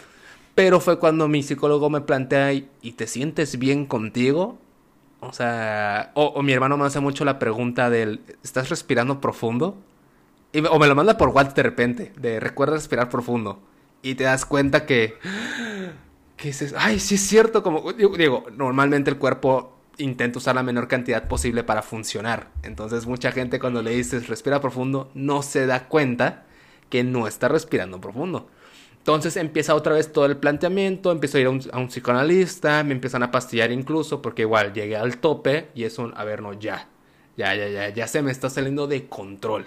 [0.59, 4.59] Pero fue cuando mi psicólogo me plantea, ¿y te sientes bien contigo?
[5.21, 9.77] O sea, o, mi hermano me hace mucho la pregunta del, ¿estás respirando profundo?
[10.51, 13.61] Y, o me lo manda por WhatsApp de repente, de recuerda respirar profundo.
[14.01, 15.17] Y te das cuenta que,
[16.35, 20.89] que dices, ay, sí es cierto, como digo, normalmente el cuerpo intenta usar la menor
[20.89, 22.49] cantidad posible para funcionar.
[22.63, 26.47] Entonces mucha gente cuando le dices respira profundo no se da cuenta
[26.89, 28.49] que no está respirando profundo.
[28.99, 33.23] Entonces empieza otra vez todo el planteamiento, empiezo a ir a un, psicoanalista, me empiezan
[33.23, 36.87] a pastillar incluso, porque igual llegué al tope y es un, a ver, no, ya,
[37.37, 39.65] ya, ya, ya, ya se me está saliendo de control.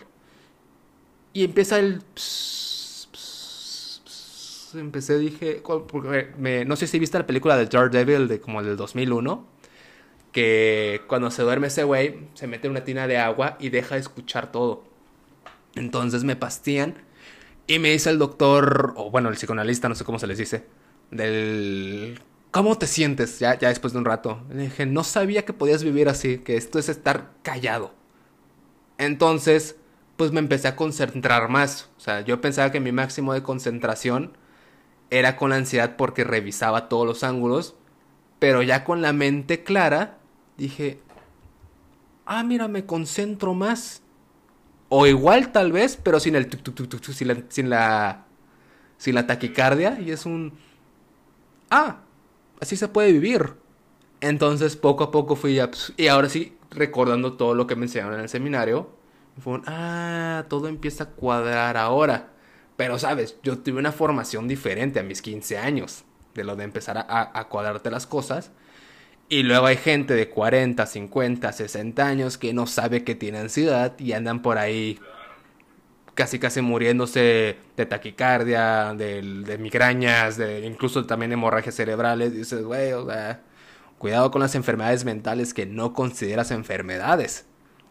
[1.33, 2.03] Y empieza el...
[4.75, 5.63] empecé, dije,
[6.39, 9.47] me, no sé si viste la película de Daredevil de como el del 2001,
[10.31, 13.95] que cuando se duerme ese güey, se mete en una tina de agua y deja
[13.95, 14.85] de escuchar todo.
[15.75, 16.97] Entonces me pastillan
[17.67, 20.67] y me dice el doctor, o bueno, el psicoanalista, no sé cómo se les dice,
[21.11, 22.21] del...
[22.51, 23.39] ¿Cómo te sientes?
[23.39, 24.43] Ya, ya después de un rato.
[24.51, 27.95] Le dije, no sabía que podías vivir así, que esto es estar callado.
[28.99, 29.77] Entonces,
[30.17, 31.89] pues me empecé a concentrar más.
[31.97, 34.37] O sea, yo pensaba que mi máximo de concentración
[35.11, 37.75] era con la ansiedad porque revisaba todos los ángulos.
[38.39, 40.19] Pero ya con la mente clara,
[40.59, 41.01] dije,
[42.27, 44.02] ah, mira, me concentro más.
[44.95, 48.27] O igual tal vez, pero sin el sin la, sin la
[48.99, 50.53] sin la taquicardia y es un
[51.71, 52.03] ah,
[52.61, 53.55] así se puede vivir.
[54.21, 57.87] Entonces poco a poco fui ya pues, y ahora sí recordando todo lo que me
[57.87, 58.91] enseñaron en el seminario,
[59.43, 62.29] fue un ah, todo empieza a cuadrar ahora.
[62.77, 66.99] Pero sabes, yo tuve una formación diferente a mis 15 años de lo de empezar
[66.99, 68.51] a, a cuadrarte las cosas.
[69.29, 73.99] Y luego hay gente de 40, 50, 60 años que no sabe que tiene ansiedad
[73.99, 74.99] y andan por ahí
[76.15, 82.35] casi casi muriéndose de taquicardia, de, migrañas, de incluso también hemorragias cerebrales.
[82.35, 83.43] Dices, güey, o sea,
[83.99, 87.47] cuidado con las enfermedades mentales que no consideras enfermedades.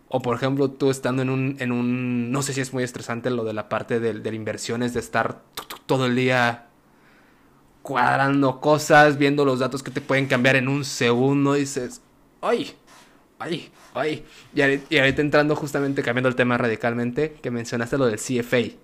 [0.10, 3.30] O por ejemplo, tú estando en un, en un no sé si es muy estresante
[3.30, 5.42] lo de la parte de, de inversiones, de estar
[5.86, 6.68] todo el día
[7.82, 12.02] cuadrando cosas, viendo los datos que te pueden cambiar en un segundo, dices,
[12.42, 12.72] ¡ay!
[13.40, 13.70] ¡ay!
[13.94, 14.24] ¡ay!
[14.54, 18.76] Y, ahorita entrando justamente, cambiando el tema radicalmente, que mencionaste lo del CFA.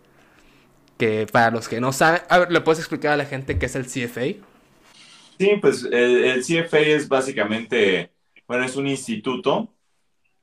[0.98, 3.68] Que para los que no saben, a ver, ¿le puedes explicar a la gente qué
[3.68, 4.43] es el CFA?
[5.39, 8.12] Sí, pues el, CFA es básicamente,
[8.48, 9.74] bueno, es un instituto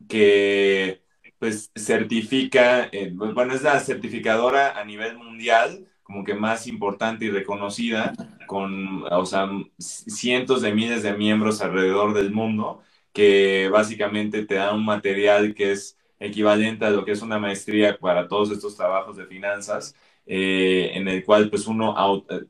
[0.08, 1.02] que
[1.38, 7.30] pues certifica, eh, bueno, es la certificadora a nivel mundial como que más importante y
[7.30, 8.12] reconocida,
[8.46, 12.82] con, o sea, cientos de miles de miembros alrededor del mundo,
[13.12, 17.98] que básicamente te da un material que es equivalente a lo que es una maestría
[17.98, 19.96] para todos estos trabajos de finanzas,
[20.26, 22.40] eh, en el cual pues uno eh,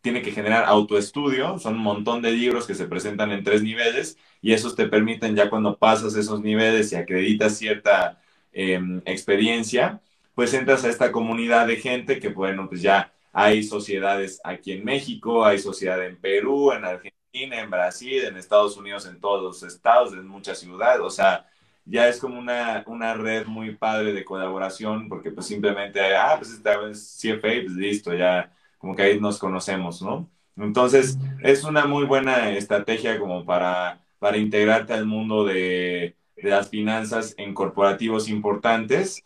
[0.00, 4.18] tiene que generar autoestudio, son un montón de libros que se presentan en tres niveles
[4.42, 8.20] y esos te permiten ya cuando pasas esos niveles y acreditas cierta
[8.52, 10.02] em, experiencia,
[10.34, 14.84] pues entras a esta comunidad de gente que bueno, pues ya hay sociedades aquí en
[14.84, 19.62] México, hay sociedad en Perú, en Argentina, en Brasil, en Estados Unidos, en todos los
[19.62, 21.46] estados, en muchas ciudades, o sea,
[21.84, 26.52] ya es como una, una red muy padre de colaboración, porque pues simplemente, ah, pues
[26.52, 30.30] esta vez CFA, pues listo, ya como que ahí nos conocemos, ¿no?
[30.56, 36.68] Entonces, es una muy buena estrategia como para, para integrarte al mundo de, de las
[36.68, 39.24] finanzas en corporativos importantes,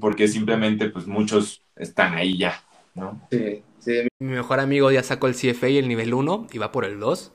[0.00, 2.62] porque simplemente pues muchos están ahí ya,
[2.94, 3.20] ¿no?
[3.30, 4.08] Sí, sí.
[4.20, 7.00] Mi mejor amigo ya sacó el CFA y el nivel 1 y va por el
[7.00, 7.32] 2.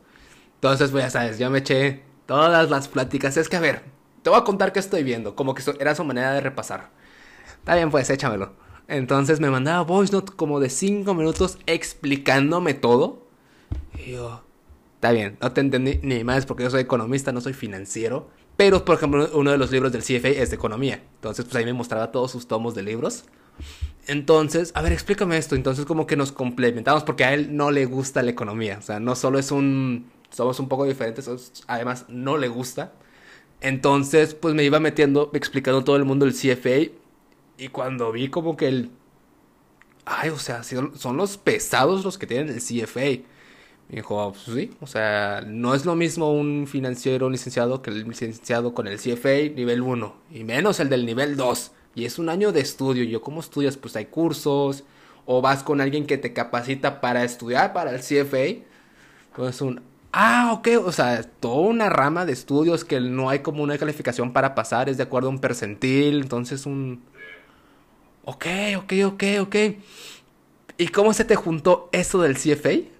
[0.55, 3.37] Entonces, pues ya sabes, yo me eché todas las pláticas.
[3.37, 3.83] Es que, a ver,
[4.23, 5.35] te voy a contar qué estoy viendo.
[5.35, 6.89] Como que era su manera de repasar.
[7.59, 8.53] Está bien, pues échamelo.
[8.87, 13.27] Entonces me mandaba voice note como de 5 minutos explicándome todo.
[13.93, 14.43] Y yo,
[14.95, 18.29] está bien, no te entendí ni más porque yo soy economista, no soy financiero.
[18.57, 21.03] Pero, por ejemplo, uno de los libros del CFA es de economía.
[21.15, 23.25] Entonces, pues ahí me mostraba todos sus tomos de libros.
[24.07, 25.55] Entonces, a ver, explícame esto.
[25.55, 28.77] Entonces, como que nos complementamos porque a él no le gusta la economía.
[28.79, 30.09] O sea, no solo es un...
[30.31, 31.29] Somos un poco diferentes,
[31.67, 32.93] además no le gusta.
[33.61, 36.91] Entonces, pues me iba metiendo, explicando todo el mundo el CFA.
[37.59, 38.91] Y cuando vi como que el...
[40.05, 43.23] Ay, o sea, son los pesados los que tienen el CFA.
[43.89, 48.03] Me dijo, pues sí, o sea, no es lo mismo un financiero licenciado que el
[48.07, 50.15] licenciado con el CFA nivel 1.
[50.33, 51.71] Y menos el del nivel 2.
[51.95, 53.03] Y es un año de estudio.
[53.03, 53.77] Y yo, ¿cómo estudias?
[53.77, 54.83] Pues hay cursos.
[55.25, 58.63] O vas con alguien que te capacita para estudiar para el CFA.
[59.35, 59.81] Pues un,
[60.11, 64.33] Ah, ok, o sea, toda una rama de estudios que no hay como una calificación
[64.33, 67.03] para pasar, es de acuerdo a un percentil, entonces un...
[68.25, 68.45] Ok,
[68.77, 69.55] ok, ok, ok.
[70.77, 72.96] ¿Y cómo se te juntó eso del CFA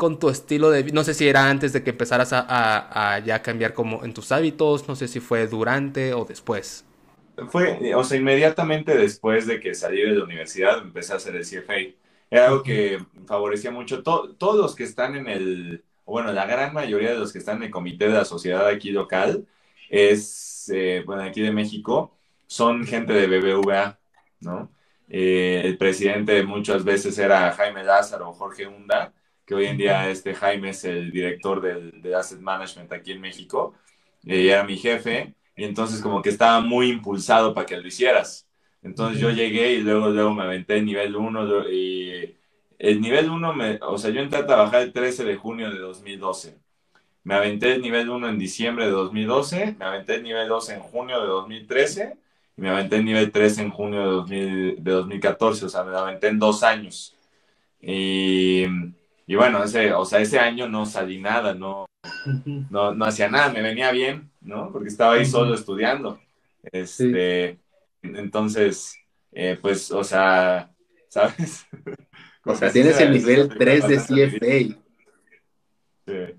[0.00, 0.94] con tu estilo de vida?
[0.94, 4.88] No sé si era antes de que empezaras a, ya cambiar como en tus hábitos,
[4.88, 6.86] no sé si fue durante o después.
[7.50, 11.44] Fue, o sea, inmediatamente después de que salí de la universidad empecé a hacer el
[11.44, 11.94] CFA.
[12.30, 14.02] Era algo que favorecía mucho.
[14.02, 17.64] todos los que están en el bueno, la gran mayoría de los que están en
[17.64, 19.46] el comité de la sociedad aquí local
[19.88, 23.98] es, eh, bueno, aquí de México, son gente de BBVA,
[24.40, 24.72] ¿no?
[25.08, 29.12] Eh, el presidente muchas veces era Jaime Lázaro o Jorge Hunda,
[29.50, 33.74] que hoy en día este Jaime es el director del, Asset Management aquí en México,
[34.22, 38.46] y era mi jefe, y entonces como que estaba muy impulsado para que lo hicieras.
[38.80, 42.36] Entonces yo llegué y luego, luego me aventé el nivel 1 y
[42.78, 46.56] el nivel 1, o sea, yo entré a trabajar el 13 de junio de 2012.
[47.24, 50.78] Me aventé el nivel 1 en diciembre de 2012, me aventé el nivel 2 en
[50.80, 52.16] junio de 2013
[52.56, 56.38] y me aventé el nivel 3 en junio de, 2014, o sea, me aventé en
[56.38, 57.16] dos años.
[57.82, 58.66] Y,
[59.34, 61.86] bueno, ese, o sea, ese año no salí nada, no,
[62.70, 64.70] no, no hacía nada, me venía bien, ¿no?
[64.72, 66.20] Porque estaba ahí solo estudiando.
[66.72, 67.58] Este,
[68.02, 68.96] Entonces,
[69.32, 70.70] eh, pues, o sea,
[71.08, 71.66] ¿sabes?
[72.44, 74.80] O sea, tienes el nivel 3 de CFA.
[76.06, 76.34] Sí.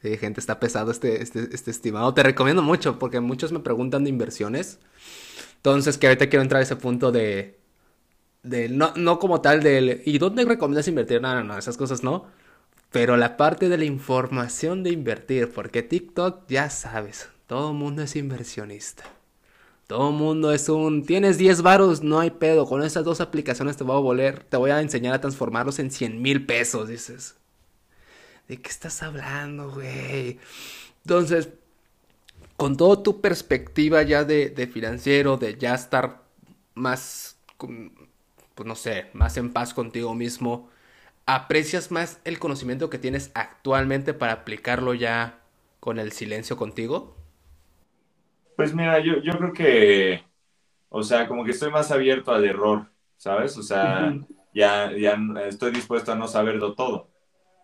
[0.00, 2.14] Sí, gente, está pesado este, este, este estimado.
[2.14, 4.78] Te recomiendo mucho porque muchos me preguntan de inversiones.
[5.56, 7.57] Entonces, que ahorita quiero entrar a ese punto de.
[8.42, 10.02] De no, no como tal del.
[10.04, 11.20] ¿Y dónde recomiendas invertir?
[11.20, 12.26] No, no, no, esas cosas no.
[12.90, 18.16] Pero la parte de la información de invertir, porque TikTok, ya sabes, todo mundo es
[18.16, 19.04] inversionista.
[19.88, 21.06] Todo mundo es un...
[21.06, 22.66] Tienes 10 varos, no hay pedo.
[22.66, 24.44] Con esas dos aplicaciones te voy a volver...
[24.44, 27.36] Te voy a enseñar a transformarlos en 100 mil pesos, dices.
[28.48, 30.38] ¿De qué estás hablando, güey?
[31.04, 31.48] Entonces,
[32.58, 36.22] con toda tu perspectiva ya de, de financiero, de ya estar
[36.74, 37.38] más...
[38.58, 40.68] Pues no sé, más en paz contigo mismo.
[41.26, 45.38] ¿Aprecias más el conocimiento que tienes actualmente para aplicarlo ya
[45.78, 47.16] con el silencio contigo?
[48.56, 50.24] Pues mira, yo, yo creo que,
[50.88, 53.56] o sea, como que estoy más abierto al error, ¿sabes?
[53.58, 54.18] O sea,
[54.52, 57.08] ya, ya estoy dispuesto a no saberlo todo.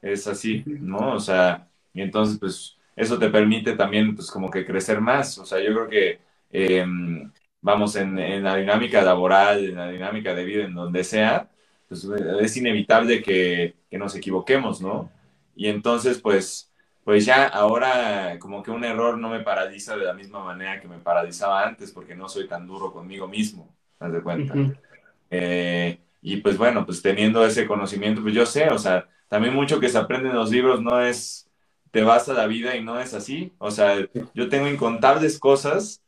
[0.03, 1.15] Es así, ¿no?
[1.15, 5.39] O sea, y entonces, pues, eso te permite también, pues, como que crecer más.
[5.39, 6.21] O sea, yo creo que,
[6.51, 7.33] em,
[7.65, 11.49] vamos, en, en, la dinámica laboral, en la dinámica de vida, en donde sea,
[11.89, 15.11] pues, es inevitable que, que nos equivoquemos, ¿no?
[15.57, 16.71] Y entonces, pues,
[17.05, 20.89] pues ya ahora como que un error no me paraliza de la misma manera que
[20.89, 24.55] me paralizaba antes porque no soy tan duro conmigo mismo, haz de cuenta.
[25.31, 29.81] Eh, y pues bueno, pues teniendo ese conocimiento, pues yo sé, o sea, también mucho
[29.81, 31.51] que se aprende en los libros no es,
[31.91, 33.55] te vas a la vida y no es así.
[33.57, 33.97] O sea,
[34.35, 36.04] yo tengo incontables cosas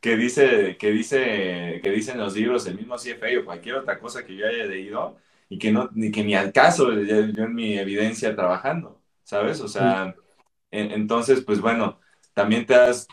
[0.00, 4.24] que dice, que dice, que dicen los libros, el mismo CFA o cualquier otra cosa
[4.24, 5.16] que yo haya leído
[5.48, 9.60] y que no, ni que ni al caso yo en mi evidencia trabajando, ¿sabes?
[9.60, 10.14] O sea,
[10.70, 11.98] entonces, pues bueno,
[12.34, 13.08] también te das,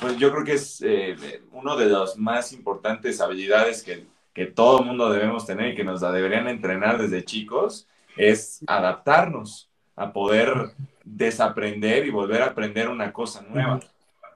[0.00, 4.82] pues yo creo que es eh, uno de las más importantes habilidades que, que todo
[4.82, 10.72] mundo debemos tener y que nos la deberían entrenar desde chicos, es adaptarnos a poder
[11.04, 13.80] desaprender y volver a aprender una cosa nueva,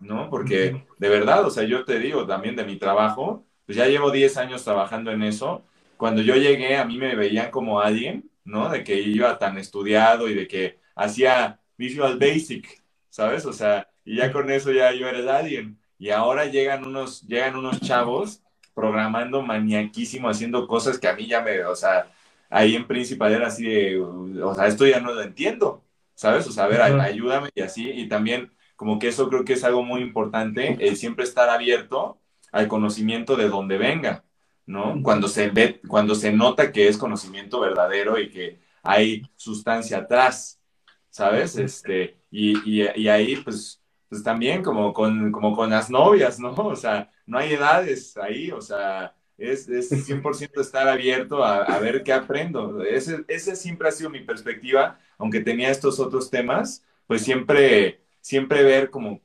[0.05, 0.31] ¿no?
[0.31, 4.11] Porque de verdad, o sea, yo te digo también de mi trabajo, pues ya llevo
[4.11, 5.65] 10 años trabajando en eso.
[5.97, 8.69] Cuando yo llegué, a mí me veían como alguien, ¿no?
[8.69, 13.47] De que iba tan estudiado y de que hacía Visual Basic, ¿sabes?
[13.47, 15.79] O sea, y ya con eso ya yo era el alien.
[15.99, 18.43] Y ahora llegan unos, llegan unos chavos
[18.75, 22.11] programando maniaquísimo, haciendo cosas que a mí ya me, o sea,
[22.51, 25.85] ahí en principal era así de, o sea, esto ya no lo entiendo,
[26.15, 26.47] ¿sabes?
[26.49, 28.53] O sea, a ver, ayúdame y así, y también
[28.85, 32.21] como que eso creo que es algo muy importante, el siempre estar abierto
[32.53, 34.25] al conocimiento de donde venga,
[34.67, 35.01] ¿no?
[35.03, 40.61] Cuando se ve, cuando se nota que es conocimiento verdadero y que hay sustancia atrás,
[41.09, 41.57] ¿sabes?
[41.57, 46.53] Este, y, y, ahí, pues, pues también como con, como con las novias, ¿no?
[46.53, 51.79] O sea, no hay edades ahí, o sea, es, es 100% estar abierto a, a,
[51.79, 52.83] ver qué aprendo.
[52.85, 58.63] Ese, ese siempre ha sido mi perspectiva, aunque tenía estos otros temas, pues siempre, siempre
[58.63, 59.21] ver como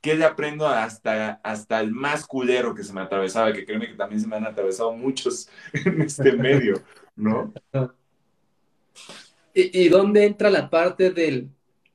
[0.00, 3.94] qué le aprendo hasta, hasta el más culero que se me atravesaba, que créeme que
[3.94, 6.82] también se me han atravesado muchos en este medio,
[7.14, 7.52] ¿no?
[9.52, 11.48] ¿Y, y dónde entra la parte de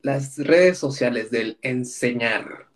[0.03, 2.67] las redes sociales, del enseñar?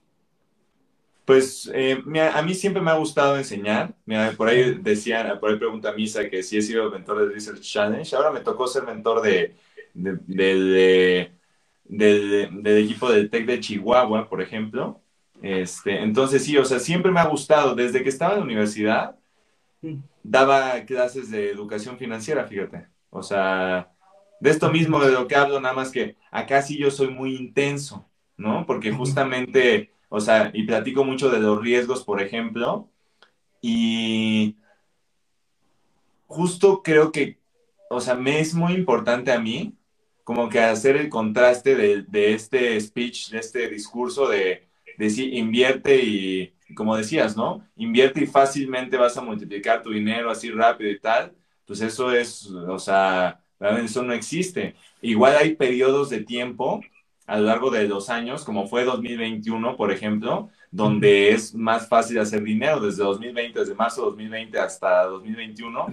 [1.24, 2.02] Pues eh,
[2.34, 3.94] a mí siempre me ha gustado enseñar.
[4.38, 8.16] por ahí decían, por ahí pregunta Misa que si he sido mentor de Research Challenge.
[8.16, 9.54] Ahora me tocó ser mentor de,
[9.94, 11.32] de,
[11.88, 15.02] del equipo del TEC de Chihuahua, por ejemplo.
[15.42, 17.76] Este, entonces sí, o sea, siempre me ha gustado.
[17.76, 19.16] Desde que estaba en la universidad,
[20.24, 22.88] daba clases de educación financiera, fíjate.
[23.10, 23.92] O sea,
[24.40, 27.36] de esto mismo de lo que hablo, nada más que acá sí yo soy muy
[27.36, 28.66] intenso, ¿no?
[28.66, 32.90] Porque justamente o sea, y platico mucho de los riesgos, por ejemplo,
[33.62, 34.58] y
[36.28, 37.40] justo creo que,
[37.90, 39.76] o sea, me es muy importante a mí
[40.28, 44.68] como que hacer el contraste de, este speech, de este discurso de
[44.98, 47.66] decir, invierte y, como decías, ¿no?
[47.78, 51.34] Invierte y fácilmente vas a multiplicar tu dinero así rápido y tal.
[51.66, 53.40] Pues eso es, o sea,
[53.82, 54.76] eso no existe.
[55.02, 56.82] Igual hay periodos de tiempo
[57.26, 62.20] a lo largo de los años, como fue 2021, por ejemplo, donde es más fácil
[62.20, 65.88] hacer dinero desde 2020, desde marzo de 2020 hasta 2021.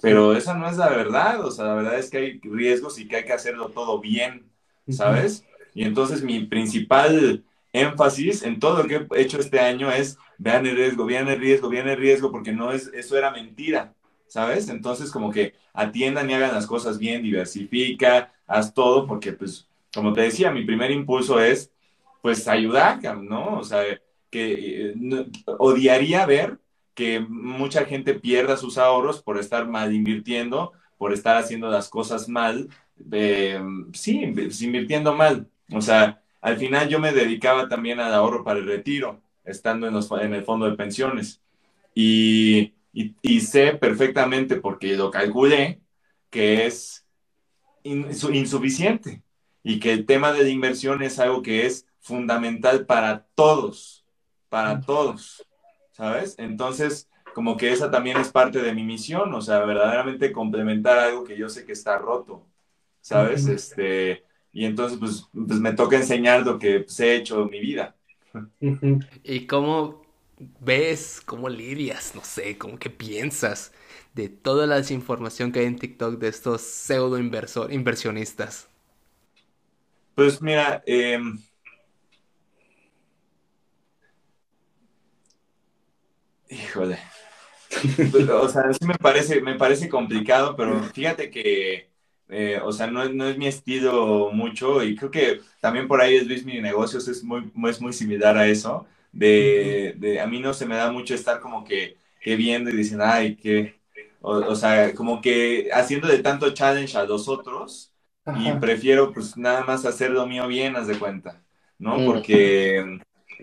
[0.00, 3.06] Pero esa no es la verdad, o sea, la verdad es que hay riesgos y
[3.06, 4.50] que hay que hacerlo todo bien,
[4.88, 5.44] ¿sabes?
[5.74, 10.64] Y entonces mi principal énfasis en todo lo que he hecho este año es, vean
[10.64, 13.92] el riesgo, vean el riesgo, vean el riesgo, porque no es, eso era mentira,
[14.28, 14.70] ¿sabes?
[14.70, 20.14] Entonces como que atiendan y hagan las cosas bien, diversifica, haz todo, porque pues como
[20.14, 21.70] te decía, mi primer impulso es,
[22.22, 23.58] pues, ayudar, ¿no?
[23.58, 23.82] O sea,
[24.32, 25.26] que eh,
[25.58, 26.58] odiaría ver
[26.94, 32.28] que mucha gente pierda sus ahorros por estar mal invirtiendo, por estar haciendo las cosas
[32.28, 32.68] mal,
[33.12, 33.60] eh,
[33.92, 35.48] sí, invirtiendo mal.
[35.72, 39.94] O sea, al final yo me dedicaba también al ahorro para el retiro, estando en,
[39.94, 41.40] los, en el fondo de pensiones.
[41.94, 45.80] Y, y, sé perfectamente, porque lo calculé,
[46.30, 47.04] que es
[47.84, 49.22] insuficiente
[49.62, 54.01] y que el tema de la inversión es algo que es fundamental para todos,
[54.52, 55.42] para todos,
[55.92, 56.34] ¿sabes?
[56.36, 61.24] Entonces, como que esa también es parte de mi misión, o sea, verdaderamente complementar algo
[61.24, 62.46] que yo sé que está roto,
[63.00, 63.46] ¿sabes?
[63.46, 67.60] Este, y entonces, pues, pues me toca enseñar lo que pues, he hecho en mi
[67.60, 67.96] vida.
[69.24, 70.02] ¿Y cómo
[70.60, 73.72] ves, cómo lidias, no sé, cómo que piensas
[74.12, 78.68] de toda la desinformación que hay en TikTok de estos pseudo inversionistas?
[80.14, 81.38] Pues mira, em,
[86.52, 86.98] híjole.
[88.32, 91.90] o sea, sí me parece, me parece complicado, pero fíjate que,
[92.28, 96.16] eh, o sea, no, no, es mi estilo mucho y creo que también por ahí
[96.16, 98.86] es Luis Mi Negocios, es muy, es muy similar a eso.
[99.10, 102.76] De, de, a mí no se me da mucho estar como que, que viendo y
[102.76, 103.82] diciendo, ay, qué,
[104.22, 107.92] o, sea, como que haciendo de tanto challenge a los otros
[108.38, 111.42] y prefiero pues nada más hacer lo mío bien, haz de cuenta,
[111.78, 111.98] ¿no?
[111.98, 112.06] Mm.
[112.06, 113.00] Porque,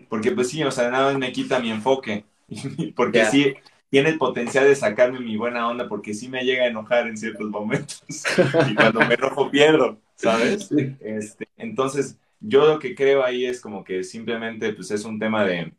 [0.07, 2.24] porque pues sí, o sea, nada más me quita mi enfoque,
[2.95, 3.54] porque sí,
[3.89, 7.18] tiene el potencial de sacarme mi buena onda, porque sí me llega a enojar en
[7.18, 8.04] ciertos momentos.
[8.70, 10.70] Y cuando me enojo pierdo, ¿sabes?
[11.00, 15.43] Este, entonces, yo lo que creo ahí es como que simplemente pues es un tema
[15.43, 15.74] de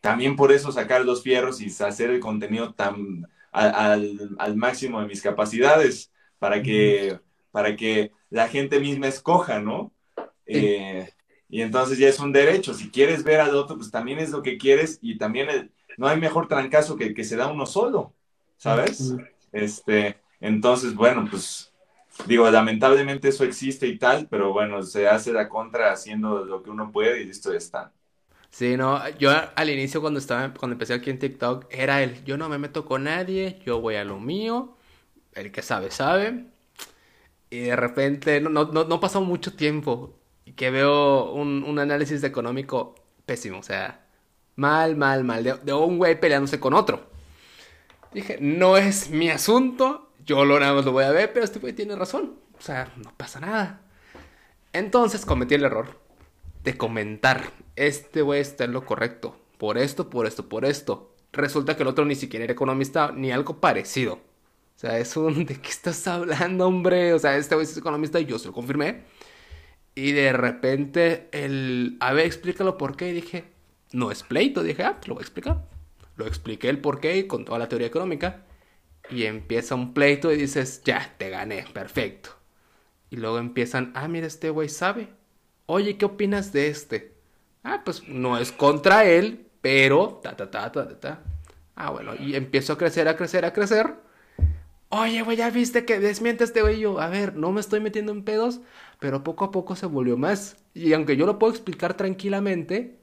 [0.00, 5.22] también por eso sacar los fierros y hacer el contenido tan al, máximo de mis
[5.22, 7.18] capacidades para que,
[7.50, 9.92] para que la gente misma escoja, ¿no?
[10.44, 11.08] Eh,
[11.48, 12.74] y entonces ya es un derecho.
[12.74, 16.18] Si quieres ver al otro, pues también es lo que quieres y también no hay
[16.18, 18.14] mejor trancazo que el que se da uno solo,
[18.56, 19.14] ¿sabes?
[19.52, 21.72] Este, entonces, bueno, pues
[22.26, 26.70] digo, lamentablemente eso existe y tal, pero bueno, se hace la contra haciendo lo que
[26.70, 27.92] uno puede y listo, ya está.
[28.50, 32.36] Sí, no, yo al inicio cuando estaba, cuando empecé aquí en TikTok, era el, yo
[32.36, 34.76] no me meto con nadie, yo voy a lo mío,
[35.34, 36.46] el que sabe, sabe.
[37.50, 40.18] Y de repente, no, no, no pasó mucho tiempo
[40.52, 42.94] que veo un, un, análisis económico
[43.26, 44.06] pésimo, o sea,
[44.56, 47.10] mal, mal, mal, de, un güey peleándose con otro.
[48.12, 51.58] Dije, no es mi asunto, yo lo nada más lo voy a ver, pero este
[51.58, 53.80] güey tiene razón, o sea, no pasa nada.
[54.72, 55.98] Entonces cometí el error
[56.62, 59.36] de comentar este güey está en lo correcto.
[59.58, 61.14] Por esto, por esto, por esto.
[61.32, 64.14] Resulta que el otro ni siquiera era economista ni algo parecido.
[64.14, 65.44] O sea, es un...
[65.46, 67.12] ¿De qué estás hablando, hombre?
[67.12, 69.04] O sea, este güey es economista y yo se lo confirmé.
[69.94, 71.96] Y de repente el...
[72.00, 73.10] A ver, explícalo por qué.
[73.10, 73.44] Y dije,
[73.92, 74.62] no es pleito.
[74.62, 75.64] Dije, ah, te lo voy a explicar.
[76.16, 78.44] Lo expliqué el por qué con toda la teoría económica.
[79.10, 82.30] Y empieza un pleito y dices, ya, te gané, perfecto.
[83.10, 85.08] Y luego empiezan, ah, mira, este güey sabe.
[85.66, 87.14] Oye, ¿qué opinas de este?
[87.62, 91.22] Ah, pues no es contra él, pero ta ta ta ta ta.
[91.74, 93.94] Ah, bueno, y empiezo a crecer, a crecer, a crecer.
[94.90, 96.78] Oye, güey, ya viste que desmiente este güey.
[96.78, 98.60] Yo, a ver, no me estoy metiendo en pedos,
[99.04, 100.56] pero poco a poco se volvió más.
[100.72, 103.00] Y aunque yo lo puedo explicar tranquilamente,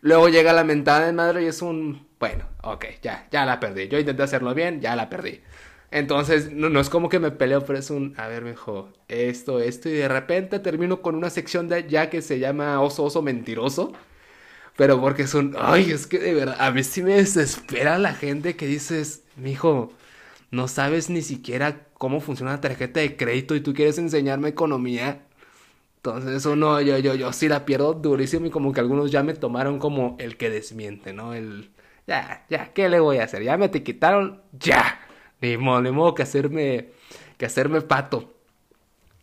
[0.00, 3.88] luego llega la mentada de madre y es un, bueno, ok, ya, ya la perdí.
[3.88, 5.42] Yo intenté hacerlo bien, ya la perdí.
[5.90, 9.90] Entonces, no, es como que me peleo, pero es un, a ver, mejor, esto, esto,
[9.90, 13.92] y de repente termino con una sección de ya que se llama oso, oso mentiroso.
[14.78, 18.14] Pero porque es un, ay, es que de verdad, a mí sí me desespera la
[18.14, 19.92] gente que dices, mijo,
[20.50, 25.23] no sabes ni siquiera cómo funciona una tarjeta de crédito y tú quieres enseñarme economía.
[26.04, 29.22] Entonces, eso no, yo, yo, yo sí la pierdo durísimo y como que algunos ya
[29.22, 31.32] me tomaron como el que desmiente, ¿no?
[31.32, 31.70] El,
[32.06, 33.42] ya, ya, ¿qué le voy a hacer?
[33.42, 35.00] Ya me te quitaron, ya.
[35.40, 36.90] Ni modo, que hacerme,
[37.38, 38.34] que hacerme pato.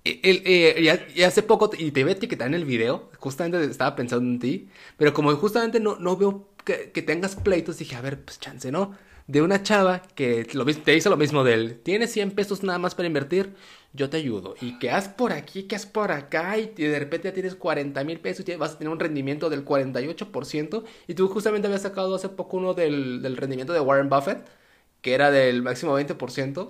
[0.03, 0.87] y,
[1.23, 4.69] hace poco, y te iba a etiquetar en el video, justamente estaba pensando en ti,
[4.97, 8.71] pero como justamente no, no veo que, que tengas pleitos, dije, a ver, pues chance,
[8.71, 8.95] ¿no?
[9.31, 12.79] De una chava que lo, te dice lo mismo de él, tienes 100 pesos nada
[12.79, 13.53] más para invertir,
[13.93, 14.55] yo te ayudo.
[14.61, 18.03] Y que haz por aquí, que haz por acá, y de repente ya tienes 40
[18.03, 20.83] mil pesos y vas a tener un rendimiento del 48%.
[21.07, 24.45] Y tú justamente habías sacado hace poco uno del, del rendimiento de Warren Buffett
[25.01, 26.69] que era del máximo 20%.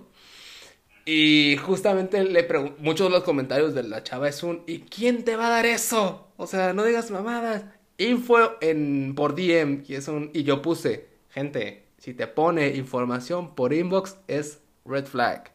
[1.06, 2.48] Y justamente le
[2.80, 5.66] muchos de los comentarios de la chava es un ¿y quién te va a dar
[5.66, 6.28] eso?
[6.38, 7.66] O sea, no digas mamadas.
[7.98, 13.54] Info en por DM y es un y yo puse, gente, si te pone información
[13.54, 15.52] por inbox es red flag.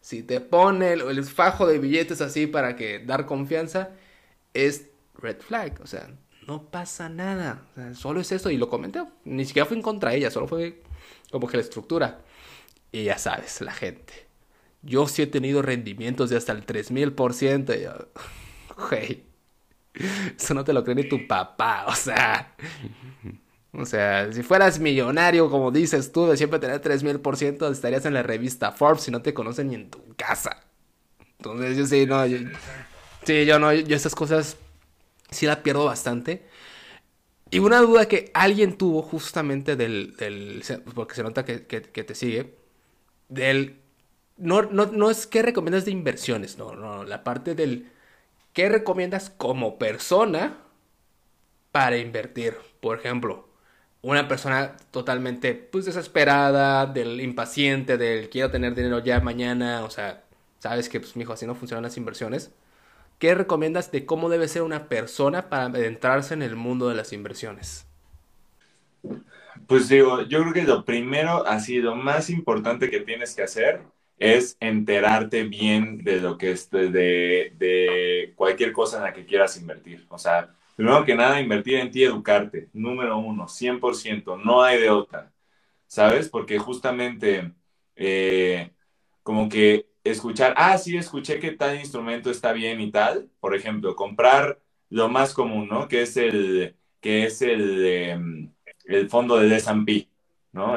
[0.00, 3.90] Si te pone el, fajo de billetes así para que dar confianza
[4.54, 6.10] es red flag, o sea,
[6.48, 7.62] no pasa nada.
[7.94, 10.82] solo es eso y lo comenté, ni siquiera fue en contra de ella, solo fue
[11.30, 12.22] como que la estructura.
[12.90, 14.26] Y ya sabes, la gente.
[14.82, 17.80] Yo sí he tenido rendimientos de hasta el 3000%.
[17.80, 18.08] Yo,
[18.88, 19.22] güey,
[20.36, 22.56] eso no te lo cree ni tu papá, o sea.
[23.76, 28.22] O sea, si fueras millonario, como dices tú, de siempre tener 3000%, estarías en la
[28.22, 30.64] revista Forbes y no te conocen ni en tu casa.
[31.38, 32.24] Entonces, yo sí, no.
[33.24, 34.56] sí, yo no, yo esas cosas
[35.30, 36.46] sí la pierdo bastante.
[37.50, 40.14] Y una duda que alguien tuvo justamente del,
[40.94, 42.56] porque se nota que, te sigue,
[43.28, 43.80] del,
[44.36, 47.90] no, no, no es qué recomiendas de inversiones, no, no, la parte del
[48.52, 50.58] qué recomiendas como persona
[51.70, 52.56] para invertir.
[52.80, 53.48] Por ejemplo,
[54.04, 60.22] una persona totalmente pues desesperada, del impaciente, del quiero tener dinero ya mañana, o sea,
[60.58, 62.52] sabes que pues mijo, así no funcionan las inversiones.
[63.18, 67.12] ¿Qué recomiendas de cómo debe ser una persona para adentrarse en el mundo de las
[67.12, 67.86] inversiones?
[69.66, 73.82] Pues digo, yo creo que lo primero, así, lo más importante que tienes que hacer
[74.18, 76.90] es enterarte bien de lo que es, de,
[77.56, 80.04] de, cualquier cosa en la que quieras invertir.
[80.10, 82.68] O sea, primero que nada, invertir en ti, educarte.
[82.72, 85.32] Número uno, 100%, no hay de otra.
[85.86, 86.28] ¿Sabes?
[86.28, 87.52] Porque justamente
[87.96, 88.72] eh,
[89.22, 93.30] como que escuchar, ah, sí, escuché que tal instrumento está bien y tal.
[93.40, 94.60] Por ejemplo, comprar
[94.90, 95.88] lo más común, ¿no?
[95.88, 98.52] Que es el, que es el, em,
[98.86, 100.08] el fondo del S&P,
[100.52, 100.76] ¿no?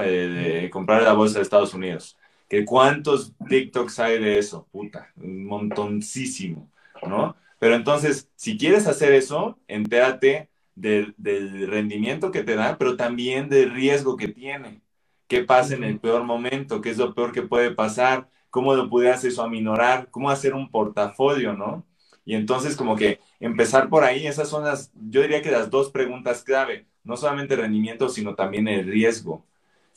[0.72, 2.18] comprar la bolsa de Estados Unidos.
[2.50, 6.72] Que cuántos TikToks hay de eso, puta, un montoncísimo,
[7.08, 7.36] ¿no?
[7.60, 13.50] Pero entonces, si quieres hacer eso, entérate del, del rendimiento que te da, pero también
[13.50, 14.82] del riesgo que tiene.
[15.28, 16.82] ¿Qué pasa en el peor momento?
[16.82, 18.30] ¿Qué es lo peor que puede pasar?
[18.50, 20.10] ¿Cómo lo pudieras eso aminorar?
[20.12, 21.86] ¿Cómo hacer un portafolio, no?
[22.26, 25.92] Y entonces como que empezar por ahí, esas son las, yo diría que las dos
[25.92, 29.34] preguntas clave, no solamente el rendimiento, sino también el riesgo.
[29.34, 29.46] O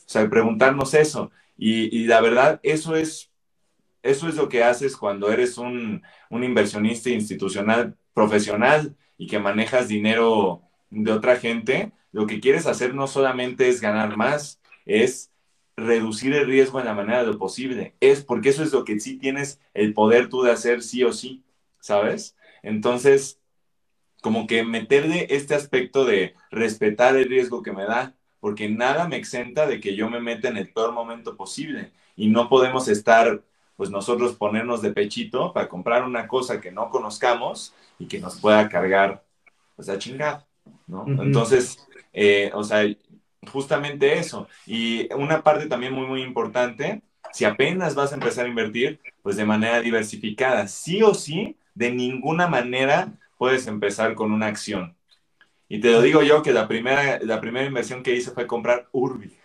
[0.05, 1.31] sea, preguntarnos eso.
[1.57, 3.30] Y, y la verdad, eso es
[4.03, 9.87] eso es lo que haces cuando eres un, un, inversionista institucional profesional y que manejas
[9.87, 11.91] dinero de otra gente.
[12.11, 15.31] Lo que quieres hacer no solamente es ganar más, es
[15.77, 17.95] reducir el riesgo en la manera de lo posible.
[17.99, 21.13] Es porque eso es lo que sí tienes el poder tú de hacer sí o
[21.13, 21.43] sí,
[21.79, 22.35] ¿sabes?
[22.63, 23.39] Entonces,
[24.21, 29.17] como que meterle este aspecto de respetar el riesgo que me da, porque nada me
[29.17, 33.43] exenta de que yo me meta en el peor momento posible y no podemos estar
[33.81, 38.39] pues nosotros ponernos de pechito para comprar una cosa que no conozcamos y que nos
[38.39, 39.23] pueda cargar,
[39.75, 40.45] pues a chingar,
[40.85, 41.03] ¿no?
[41.07, 41.79] Entonces,
[42.13, 42.83] eh, o sea,
[43.51, 44.47] justamente eso.
[44.67, 47.01] Y una parte también muy, muy importante,
[47.33, 51.89] si apenas vas a empezar a invertir, pues de manera diversificada, sí o sí, de
[51.89, 54.95] ninguna manera puedes empezar con una acción.
[55.67, 58.89] Y te lo digo yo que la primera, la primera inversión que hice fue comprar
[58.91, 59.40] Urbi.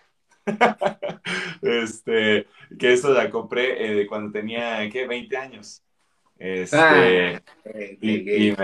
[1.63, 2.47] este,
[2.79, 5.07] que eso la compré eh, cuando tenía, ¿qué?
[5.07, 5.83] 20 años.
[6.39, 7.41] Este, ah,
[8.01, 8.55] y,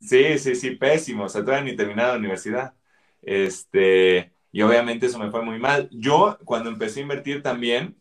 [0.00, 1.24] sí, sí, sí, pésimo.
[1.24, 2.74] O sea, todavía ni terminado la universidad.
[3.22, 5.88] Este, y obviamente eso me fue muy mal.
[5.92, 7.96] Yo, cuando empecé a invertir también,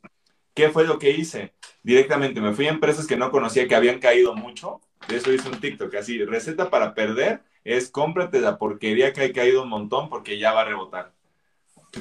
[0.54, 1.54] ¿qué fue lo que hice?
[1.84, 4.82] Directamente me fui a empresas que no conocía que habían caído mucho.
[5.08, 9.34] De eso hice un TikTok, así, receta para perder es cómprate la porquería que ha
[9.34, 11.14] caído un montón porque ya va a rebotar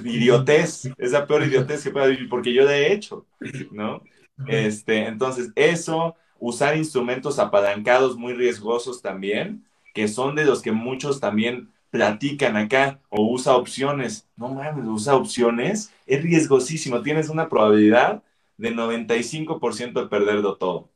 [0.04, 3.26] idiotez, es la peor idiotez que pueda vivir, porque yo he hecho,
[3.70, 4.02] ¿no?
[4.46, 11.20] Este, entonces, eso, usar instrumentos apalancados muy riesgosos también, que son de los que muchos
[11.20, 14.28] también platican acá, o usa opciones.
[14.36, 18.22] No mames, usa opciones, es riesgosísimo, tienes una probabilidad
[18.56, 20.90] de 95% de perderlo todo.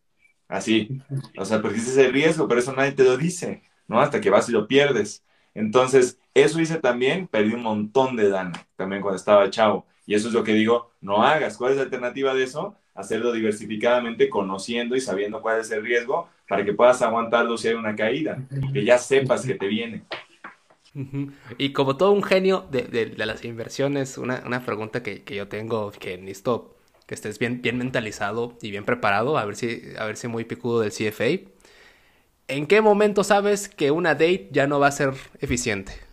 [0.49, 1.01] Así,
[1.39, 4.01] o sea, porque ese es el riesgo, pero eso nadie te lo dice, ¿no?
[4.01, 5.25] Hasta que vas y lo pierdes.
[5.55, 9.87] Entonces, eso hice también, perdí un montón de daño también cuando estaba chavo.
[10.07, 11.57] Y eso es lo que digo, no hagas.
[11.57, 12.77] ¿Cuál es la alternativa de eso?
[12.95, 17.75] Hacerlo diversificadamente, conociendo y sabiendo cuál es el riesgo para que puedas aguantarlo si hay
[17.75, 18.39] una caída,
[18.73, 20.05] que ya sepas que te viene.
[21.57, 26.77] Y como todo un genio de, las inversiones, una, pregunta que, yo tengo, que necesito
[27.07, 30.45] que estés bien, bien mentalizado y bien preparado, a ver si, a ver si muy
[30.45, 31.51] picudo del CFA.
[32.49, 36.12] ¿En qué momento sabes que una date ya no va a ser eficiente?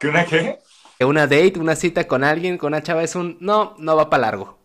[0.00, 0.58] ¿Que una qué?
[0.98, 4.08] Que una date, una cita con alguien, con una chava es un no, no va
[4.08, 4.58] para largo.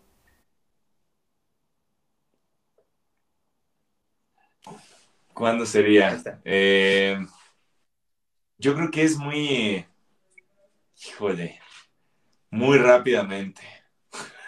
[5.33, 6.17] ¿Cuándo sería?
[6.45, 7.17] Eh,
[8.57, 9.85] yo creo que es muy,
[11.07, 11.59] híjole,
[12.51, 13.61] muy rápidamente.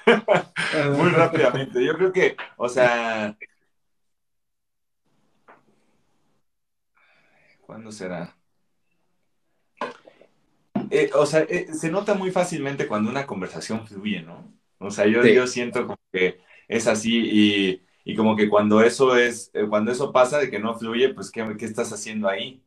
[0.97, 1.83] muy rápidamente.
[1.85, 3.38] Yo creo que, o sea,
[7.67, 8.36] ¿Cuándo será?
[10.89, 14.51] Eh, o sea, eh, se nota muy fácilmente cuando una conversación fluye, ¿no?
[14.79, 19.51] O sea, yo, yo siento como que es así y, como que cuando eso es,
[19.53, 22.61] eh, cuando eso pasa de que no fluye, pues ¿qué, qué estás haciendo ahí?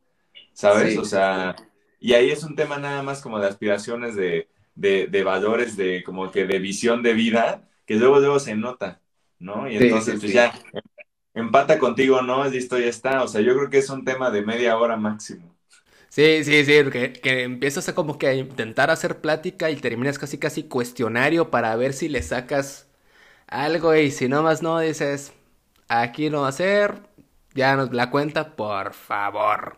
[0.53, 0.97] ¿Sabes?
[0.97, 1.55] O sea,
[1.99, 6.31] y ahí es un tema nada más como de aspiraciones, de, de, valores, de como
[6.31, 9.01] que de visión de vida, que luego luego se nota,
[9.39, 9.69] ¿no?
[9.69, 10.53] Y entonces pues ya
[11.33, 12.47] empata contigo, ¿no?
[12.47, 13.23] Listo, ya está.
[13.23, 15.50] O sea, yo creo que es un tema de media hora máximo.
[16.11, 20.19] Sí, sí, sí, que, que empiezas a como que a intentar hacer plática y terminas
[20.19, 22.87] casi casi cuestionario para ver si le sacas
[23.47, 25.33] algo y si no más no dices,
[25.89, 27.03] aquí no va a ser,
[27.55, 29.77] ya nos la cuenta, por favor.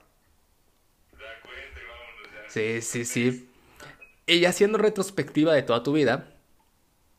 [1.14, 3.50] La cuenta vámonos Sí, sí, sí.
[4.28, 6.33] Y haciendo retrospectiva de toda tu vida,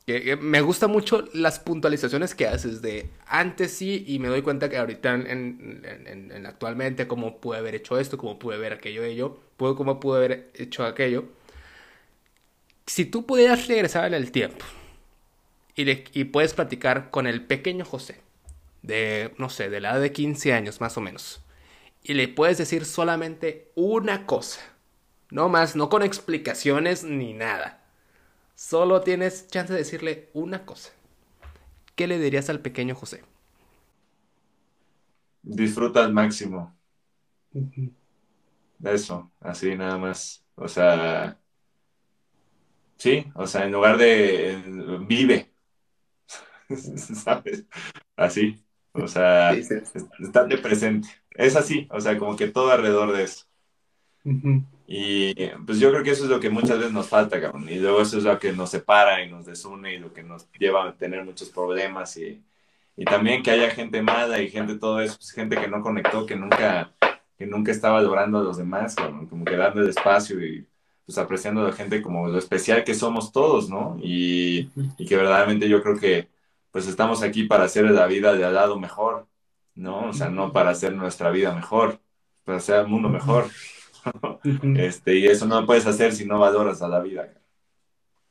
[0.06, 4.76] me gusta mucho las puntualizaciones que haces de antes sí y me doy cuenta que
[4.76, 10.00] ahorita en, actualmente cómo pude haber hecho esto, cómo pude ver aquello de ello, cómo
[10.00, 11.24] pude haber hecho aquello.
[12.86, 14.66] Si tú pudieras regresar en el tiempo
[15.74, 18.20] y, y puedes platicar con el pequeño José,
[18.82, 21.40] de, no sé, de la edad de 15 años más o menos,
[22.02, 24.60] y le puedes decir solamente una cosa,
[25.30, 27.83] no más, no con explicaciones ni nada
[28.56, 30.90] Solo tienes chance de decirle una cosa.
[31.96, 33.24] ¿Qué le dirías al pequeño José?
[35.60, 36.76] Disfruta al máximo.
[38.82, 40.44] Eso, así nada más.
[40.56, 41.40] O sea,
[42.98, 44.62] sí, o sea, en lugar de
[45.08, 45.52] vive,
[47.24, 47.64] ¿sabes?
[48.16, 49.74] Así, o sea, Sí, sí.
[50.18, 51.08] estate presente.
[51.30, 53.46] Es así, o sea, como que todo alrededor de eso.
[54.86, 55.34] Y
[55.66, 57.68] pues yo creo que eso es lo que muchas veces nos falta, cabrón.
[57.68, 60.50] Y luego eso es lo que nos separa y nos desune y lo que nos
[60.58, 62.16] lleva a tener muchos problemas.
[62.16, 62.42] Y,
[62.96, 66.26] y también que haya gente mala y gente todo eso, pues, gente que no conectó,
[66.26, 66.92] que nunca,
[67.38, 69.26] que nunca estaba valorando a los demás, cabrón.
[69.26, 70.66] Como que dando el espacio y
[71.06, 73.98] pues apreciando a la gente como lo especial que somos todos, ¿no?
[74.02, 76.28] Y, y que verdaderamente yo creo que
[76.70, 79.26] pues estamos aquí para hacer la vida de al lado mejor,
[79.74, 80.08] ¿no?
[80.08, 82.00] O sea, no para hacer nuestra vida mejor,
[82.44, 83.48] para hacer el mundo mejor.
[84.74, 87.32] Este, y eso no lo puedes hacer si no valoras a la vida.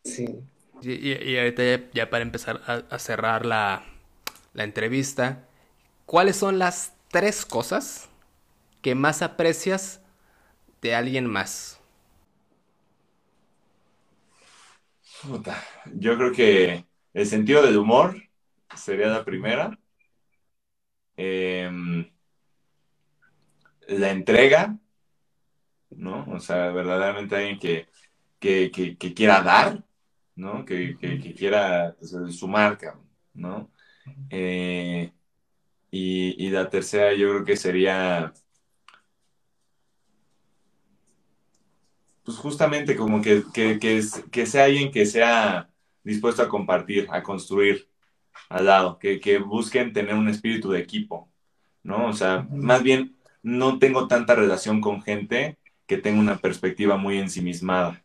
[0.04, 0.44] Sí.
[0.82, 3.86] Y, y- y ahorita ya, ya para empezar a, a cerrar la,
[4.54, 5.48] la entrevista,
[6.06, 8.10] ¿cuáles son las tres cosas
[8.82, 10.02] que más aprecias
[10.82, 11.80] de alguien más?
[15.22, 15.56] Puta,
[15.86, 18.16] Yo creo que el sentido del humor
[18.76, 19.78] sería la primera.
[21.18, 22.06] Em,
[23.88, 24.78] la entrega,
[25.98, 26.26] ¿no?
[26.32, 27.88] O sea, verdaderamente alguien que,
[28.40, 29.84] que, que- que quiera dar,
[30.36, 30.66] ¿no?
[30.66, 33.00] Que, que- quiera pues, su marca,
[33.34, 33.72] ¿no?
[34.30, 35.12] Eh,
[35.92, 38.34] y, y la tercera yo creo que sería,
[42.24, 43.44] pues justamente como que,
[44.32, 45.70] que sea alguien que sea
[46.04, 47.90] dispuesto a compartir, a construir
[48.50, 51.32] al lado, que, que busquen tener un espíritu de equipo,
[51.84, 52.08] ¿no?
[52.08, 55.58] O sea, más bien no tengo tanta relación con gente
[55.88, 58.04] que tenga una perspectiva muy ensimismada.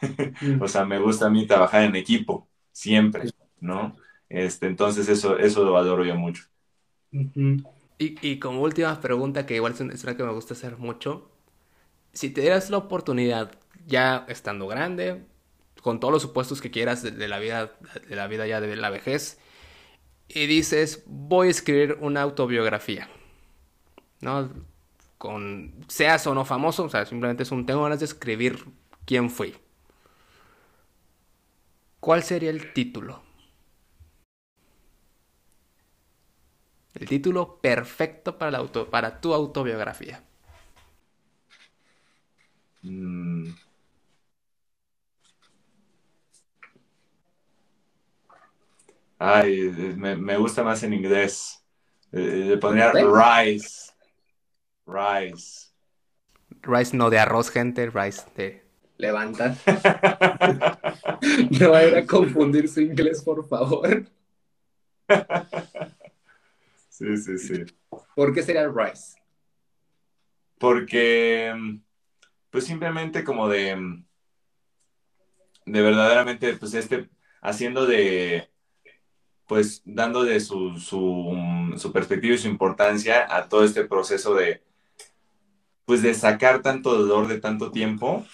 [0.60, 3.96] O sea, me gusta a mí trabajar en equipo, siempre, ¿no?
[4.28, 6.44] Este, entonces eso, eso lo valoro yo mucho.
[7.98, 10.76] Y, y como última pregunta, que igual es una, es una que me gusta hacer
[10.78, 11.30] mucho,
[12.12, 13.52] si te dieras la oportunidad,
[13.86, 15.24] ya estando grande,
[15.82, 17.72] con todos los supuestos que quieras de, de la vida,
[18.08, 19.38] de la vida ya de la vejez,
[20.28, 23.08] y dices, voy a escribir una autobiografía,
[24.20, 24.50] ¿no?
[25.22, 28.64] Con, seas o no famoso, o sea, simplemente es un, tengo ganas de escribir
[29.06, 29.54] quién fui.
[32.00, 33.22] ¿Cuál sería el título?
[36.94, 40.24] El título perfecto para, la auto, para tu autobiografía.
[42.84, 43.54] Mm.
[49.18, 51.64] Ay, eh, me, me gusta más en inglés.
[52.10, 53.04] Eh, le pondría ¿Eh?
[53.04, 53.91] Rise.
[54.86, 55.72] Rice
[56.96, 58.62] no de arroz, gente, rice de...
[58.98, 59.56] Levanta.
[61.60, 64.06] No va a ir a confundir su inglés, por favor.
[66.88, 67.64] Sí, sí, sí.
[68.14, 69.18] ¿Por qué sería Rice?
[70.58, 71.52] Porque,
[72.50, 74.02] pues simplemente como de,
[75.66, 77.08] de verdaderamente, pues este,
[77.40, 78.50] haciendo de,
[79.46, 84.62] pues dándole su, su, mm, su perspectiva y su importancia a todo este proceso de,
[85.84, 88.24] pues de sacar tanto dolor de tanto tiempo,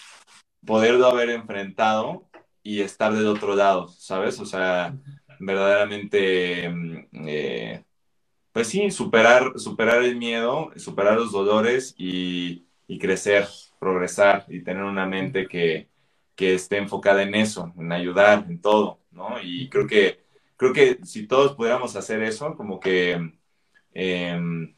[0.67, 2.29] poderlo haber enfrentado
[2.63, 4.39] y estar del otro lado, ¿sabes?
[4.41, 4.95] O sea,
[5.41, 7.85] verdaderamente, mm, eh,
[8.53, 12.67] pues sí, superar, superar el miedo, superar los dolores y,
[13.01, 13.47] crecer,
[13.79, 15.89] progresar y tener una mente que,
[16.35, 19.41] que esté enfocada en eso, en ayudar, en todo, ¿no?
[19.43, 20.21] Y creo que,
[20.57, 23.33] creo que si todos pudiéramos hacer eso, como que
[23.95, 24.75] em,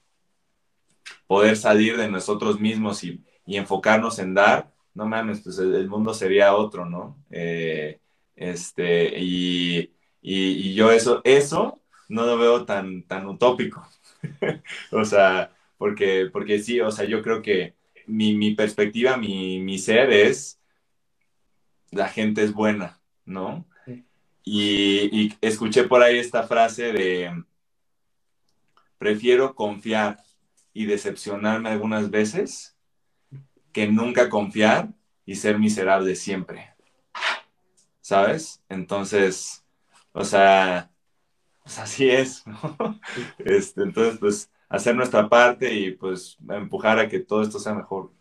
[1.27, 5.89] poder salir de nosotros mismos y, y enfocarnos en dar, no mames, pues el, el
[5.89, 7.17] mundo sería otro, ¿no?
[7.31, 8.01] Eh,
[8.37, 9.93] este, y,
[10.23, 13.87] y, y yo eso, eso no lo veo tan, tan utópico.
[14.93, 17.75] o sea, porque, porque sí, o sea, yo creo que
[18.07, 20.61] mi, mi perspectiva, mi, mi ser es,
[21.91, 23.67] la gente es buena, ¿no?
[24.43, 27.45] Y, y escuché por ahí esta frase de,
[28.99, 30.19] prefiero confiar
[30.73, 32.77] y decepcionarme algunas veces
[33.73, 34.93] que nunca confiar
[35.25, 36.75] y ser miserable siempre.
[38.01, 38.63] ¿Sabes?
[38.69, 39.65] Entonces,
[40.13, 40.91] o sea,
[41.63, 42.45] pues así es.
[43.39, 48.13] Este, entonces, pues hacer nuestra parte y pues empujar a que todo esto sea mejor.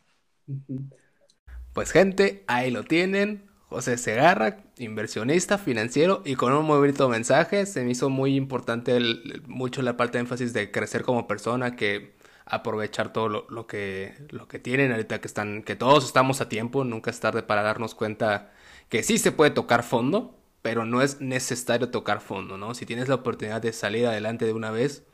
[1.74, 3.47] Pues gente, ahí lo tienen.
[3.70, 7.68] José Segarra, inversionista financiero y con un muy bonito mensaje.
[7.68, 9.00] Se me hizo muy importante
[9.47, 12.18] mucho la parte de énfasis de crecer como persona, que
[12.50, 16.84] aprovechar todo lo, que, lo que tienen ahorita que están, que todos estamos a tiempo,
[16.84, 18.52] nunca es tarde para darnos cuenta
[18.89, 22.74] que sí se puede tocar fondo, pero no es necesario tocar fondo, ¿no?
[22.76, 25.06] Si tienes la oportunidad de salir adelante de una vez,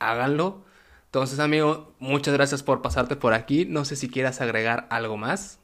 [0.00, 0.64] háganlo.
[1.06, 3.66] Entonces, amigo, muchas gracias por pasarte por aquí.
[3.66, 5.60] No sé si quieras agregar algo más.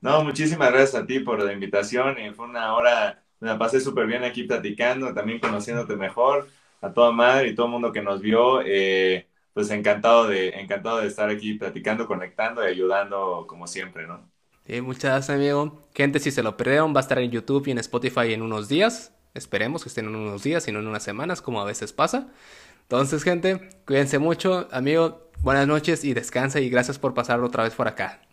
[0.00, 2.16] No, muchísimas gracias a ti por la invitación.
[2.34, 6.48] Fue una hora, me la pasé súper bien aquí platicando, también conociéndote mejor,
[6.80, 8.60] a toda madre y todo el mundo que nos vio.
[8.64, 14.30] Eh, pues encantado de, encantado de estar aquí platicando, conectando y ayudando como siempre, ¿no?
[14.66, 15.88] Sí, muchas gracias, amigo.
[15.94, 18.68] Gente, si se lo perdieron, va a estar en YouTube y en Spotify en unos
[18.68, 19.14] días.
[19.32, 22.28] Esperemos que estén en unos días y no en unas semanas, como a veces pasa.
[22.82, 24.68] Entonces, gente, cuídense mucho.
[24.72, 28.25] Amigo, buenas noches y descansa y gracias por pasar otra vez por acá.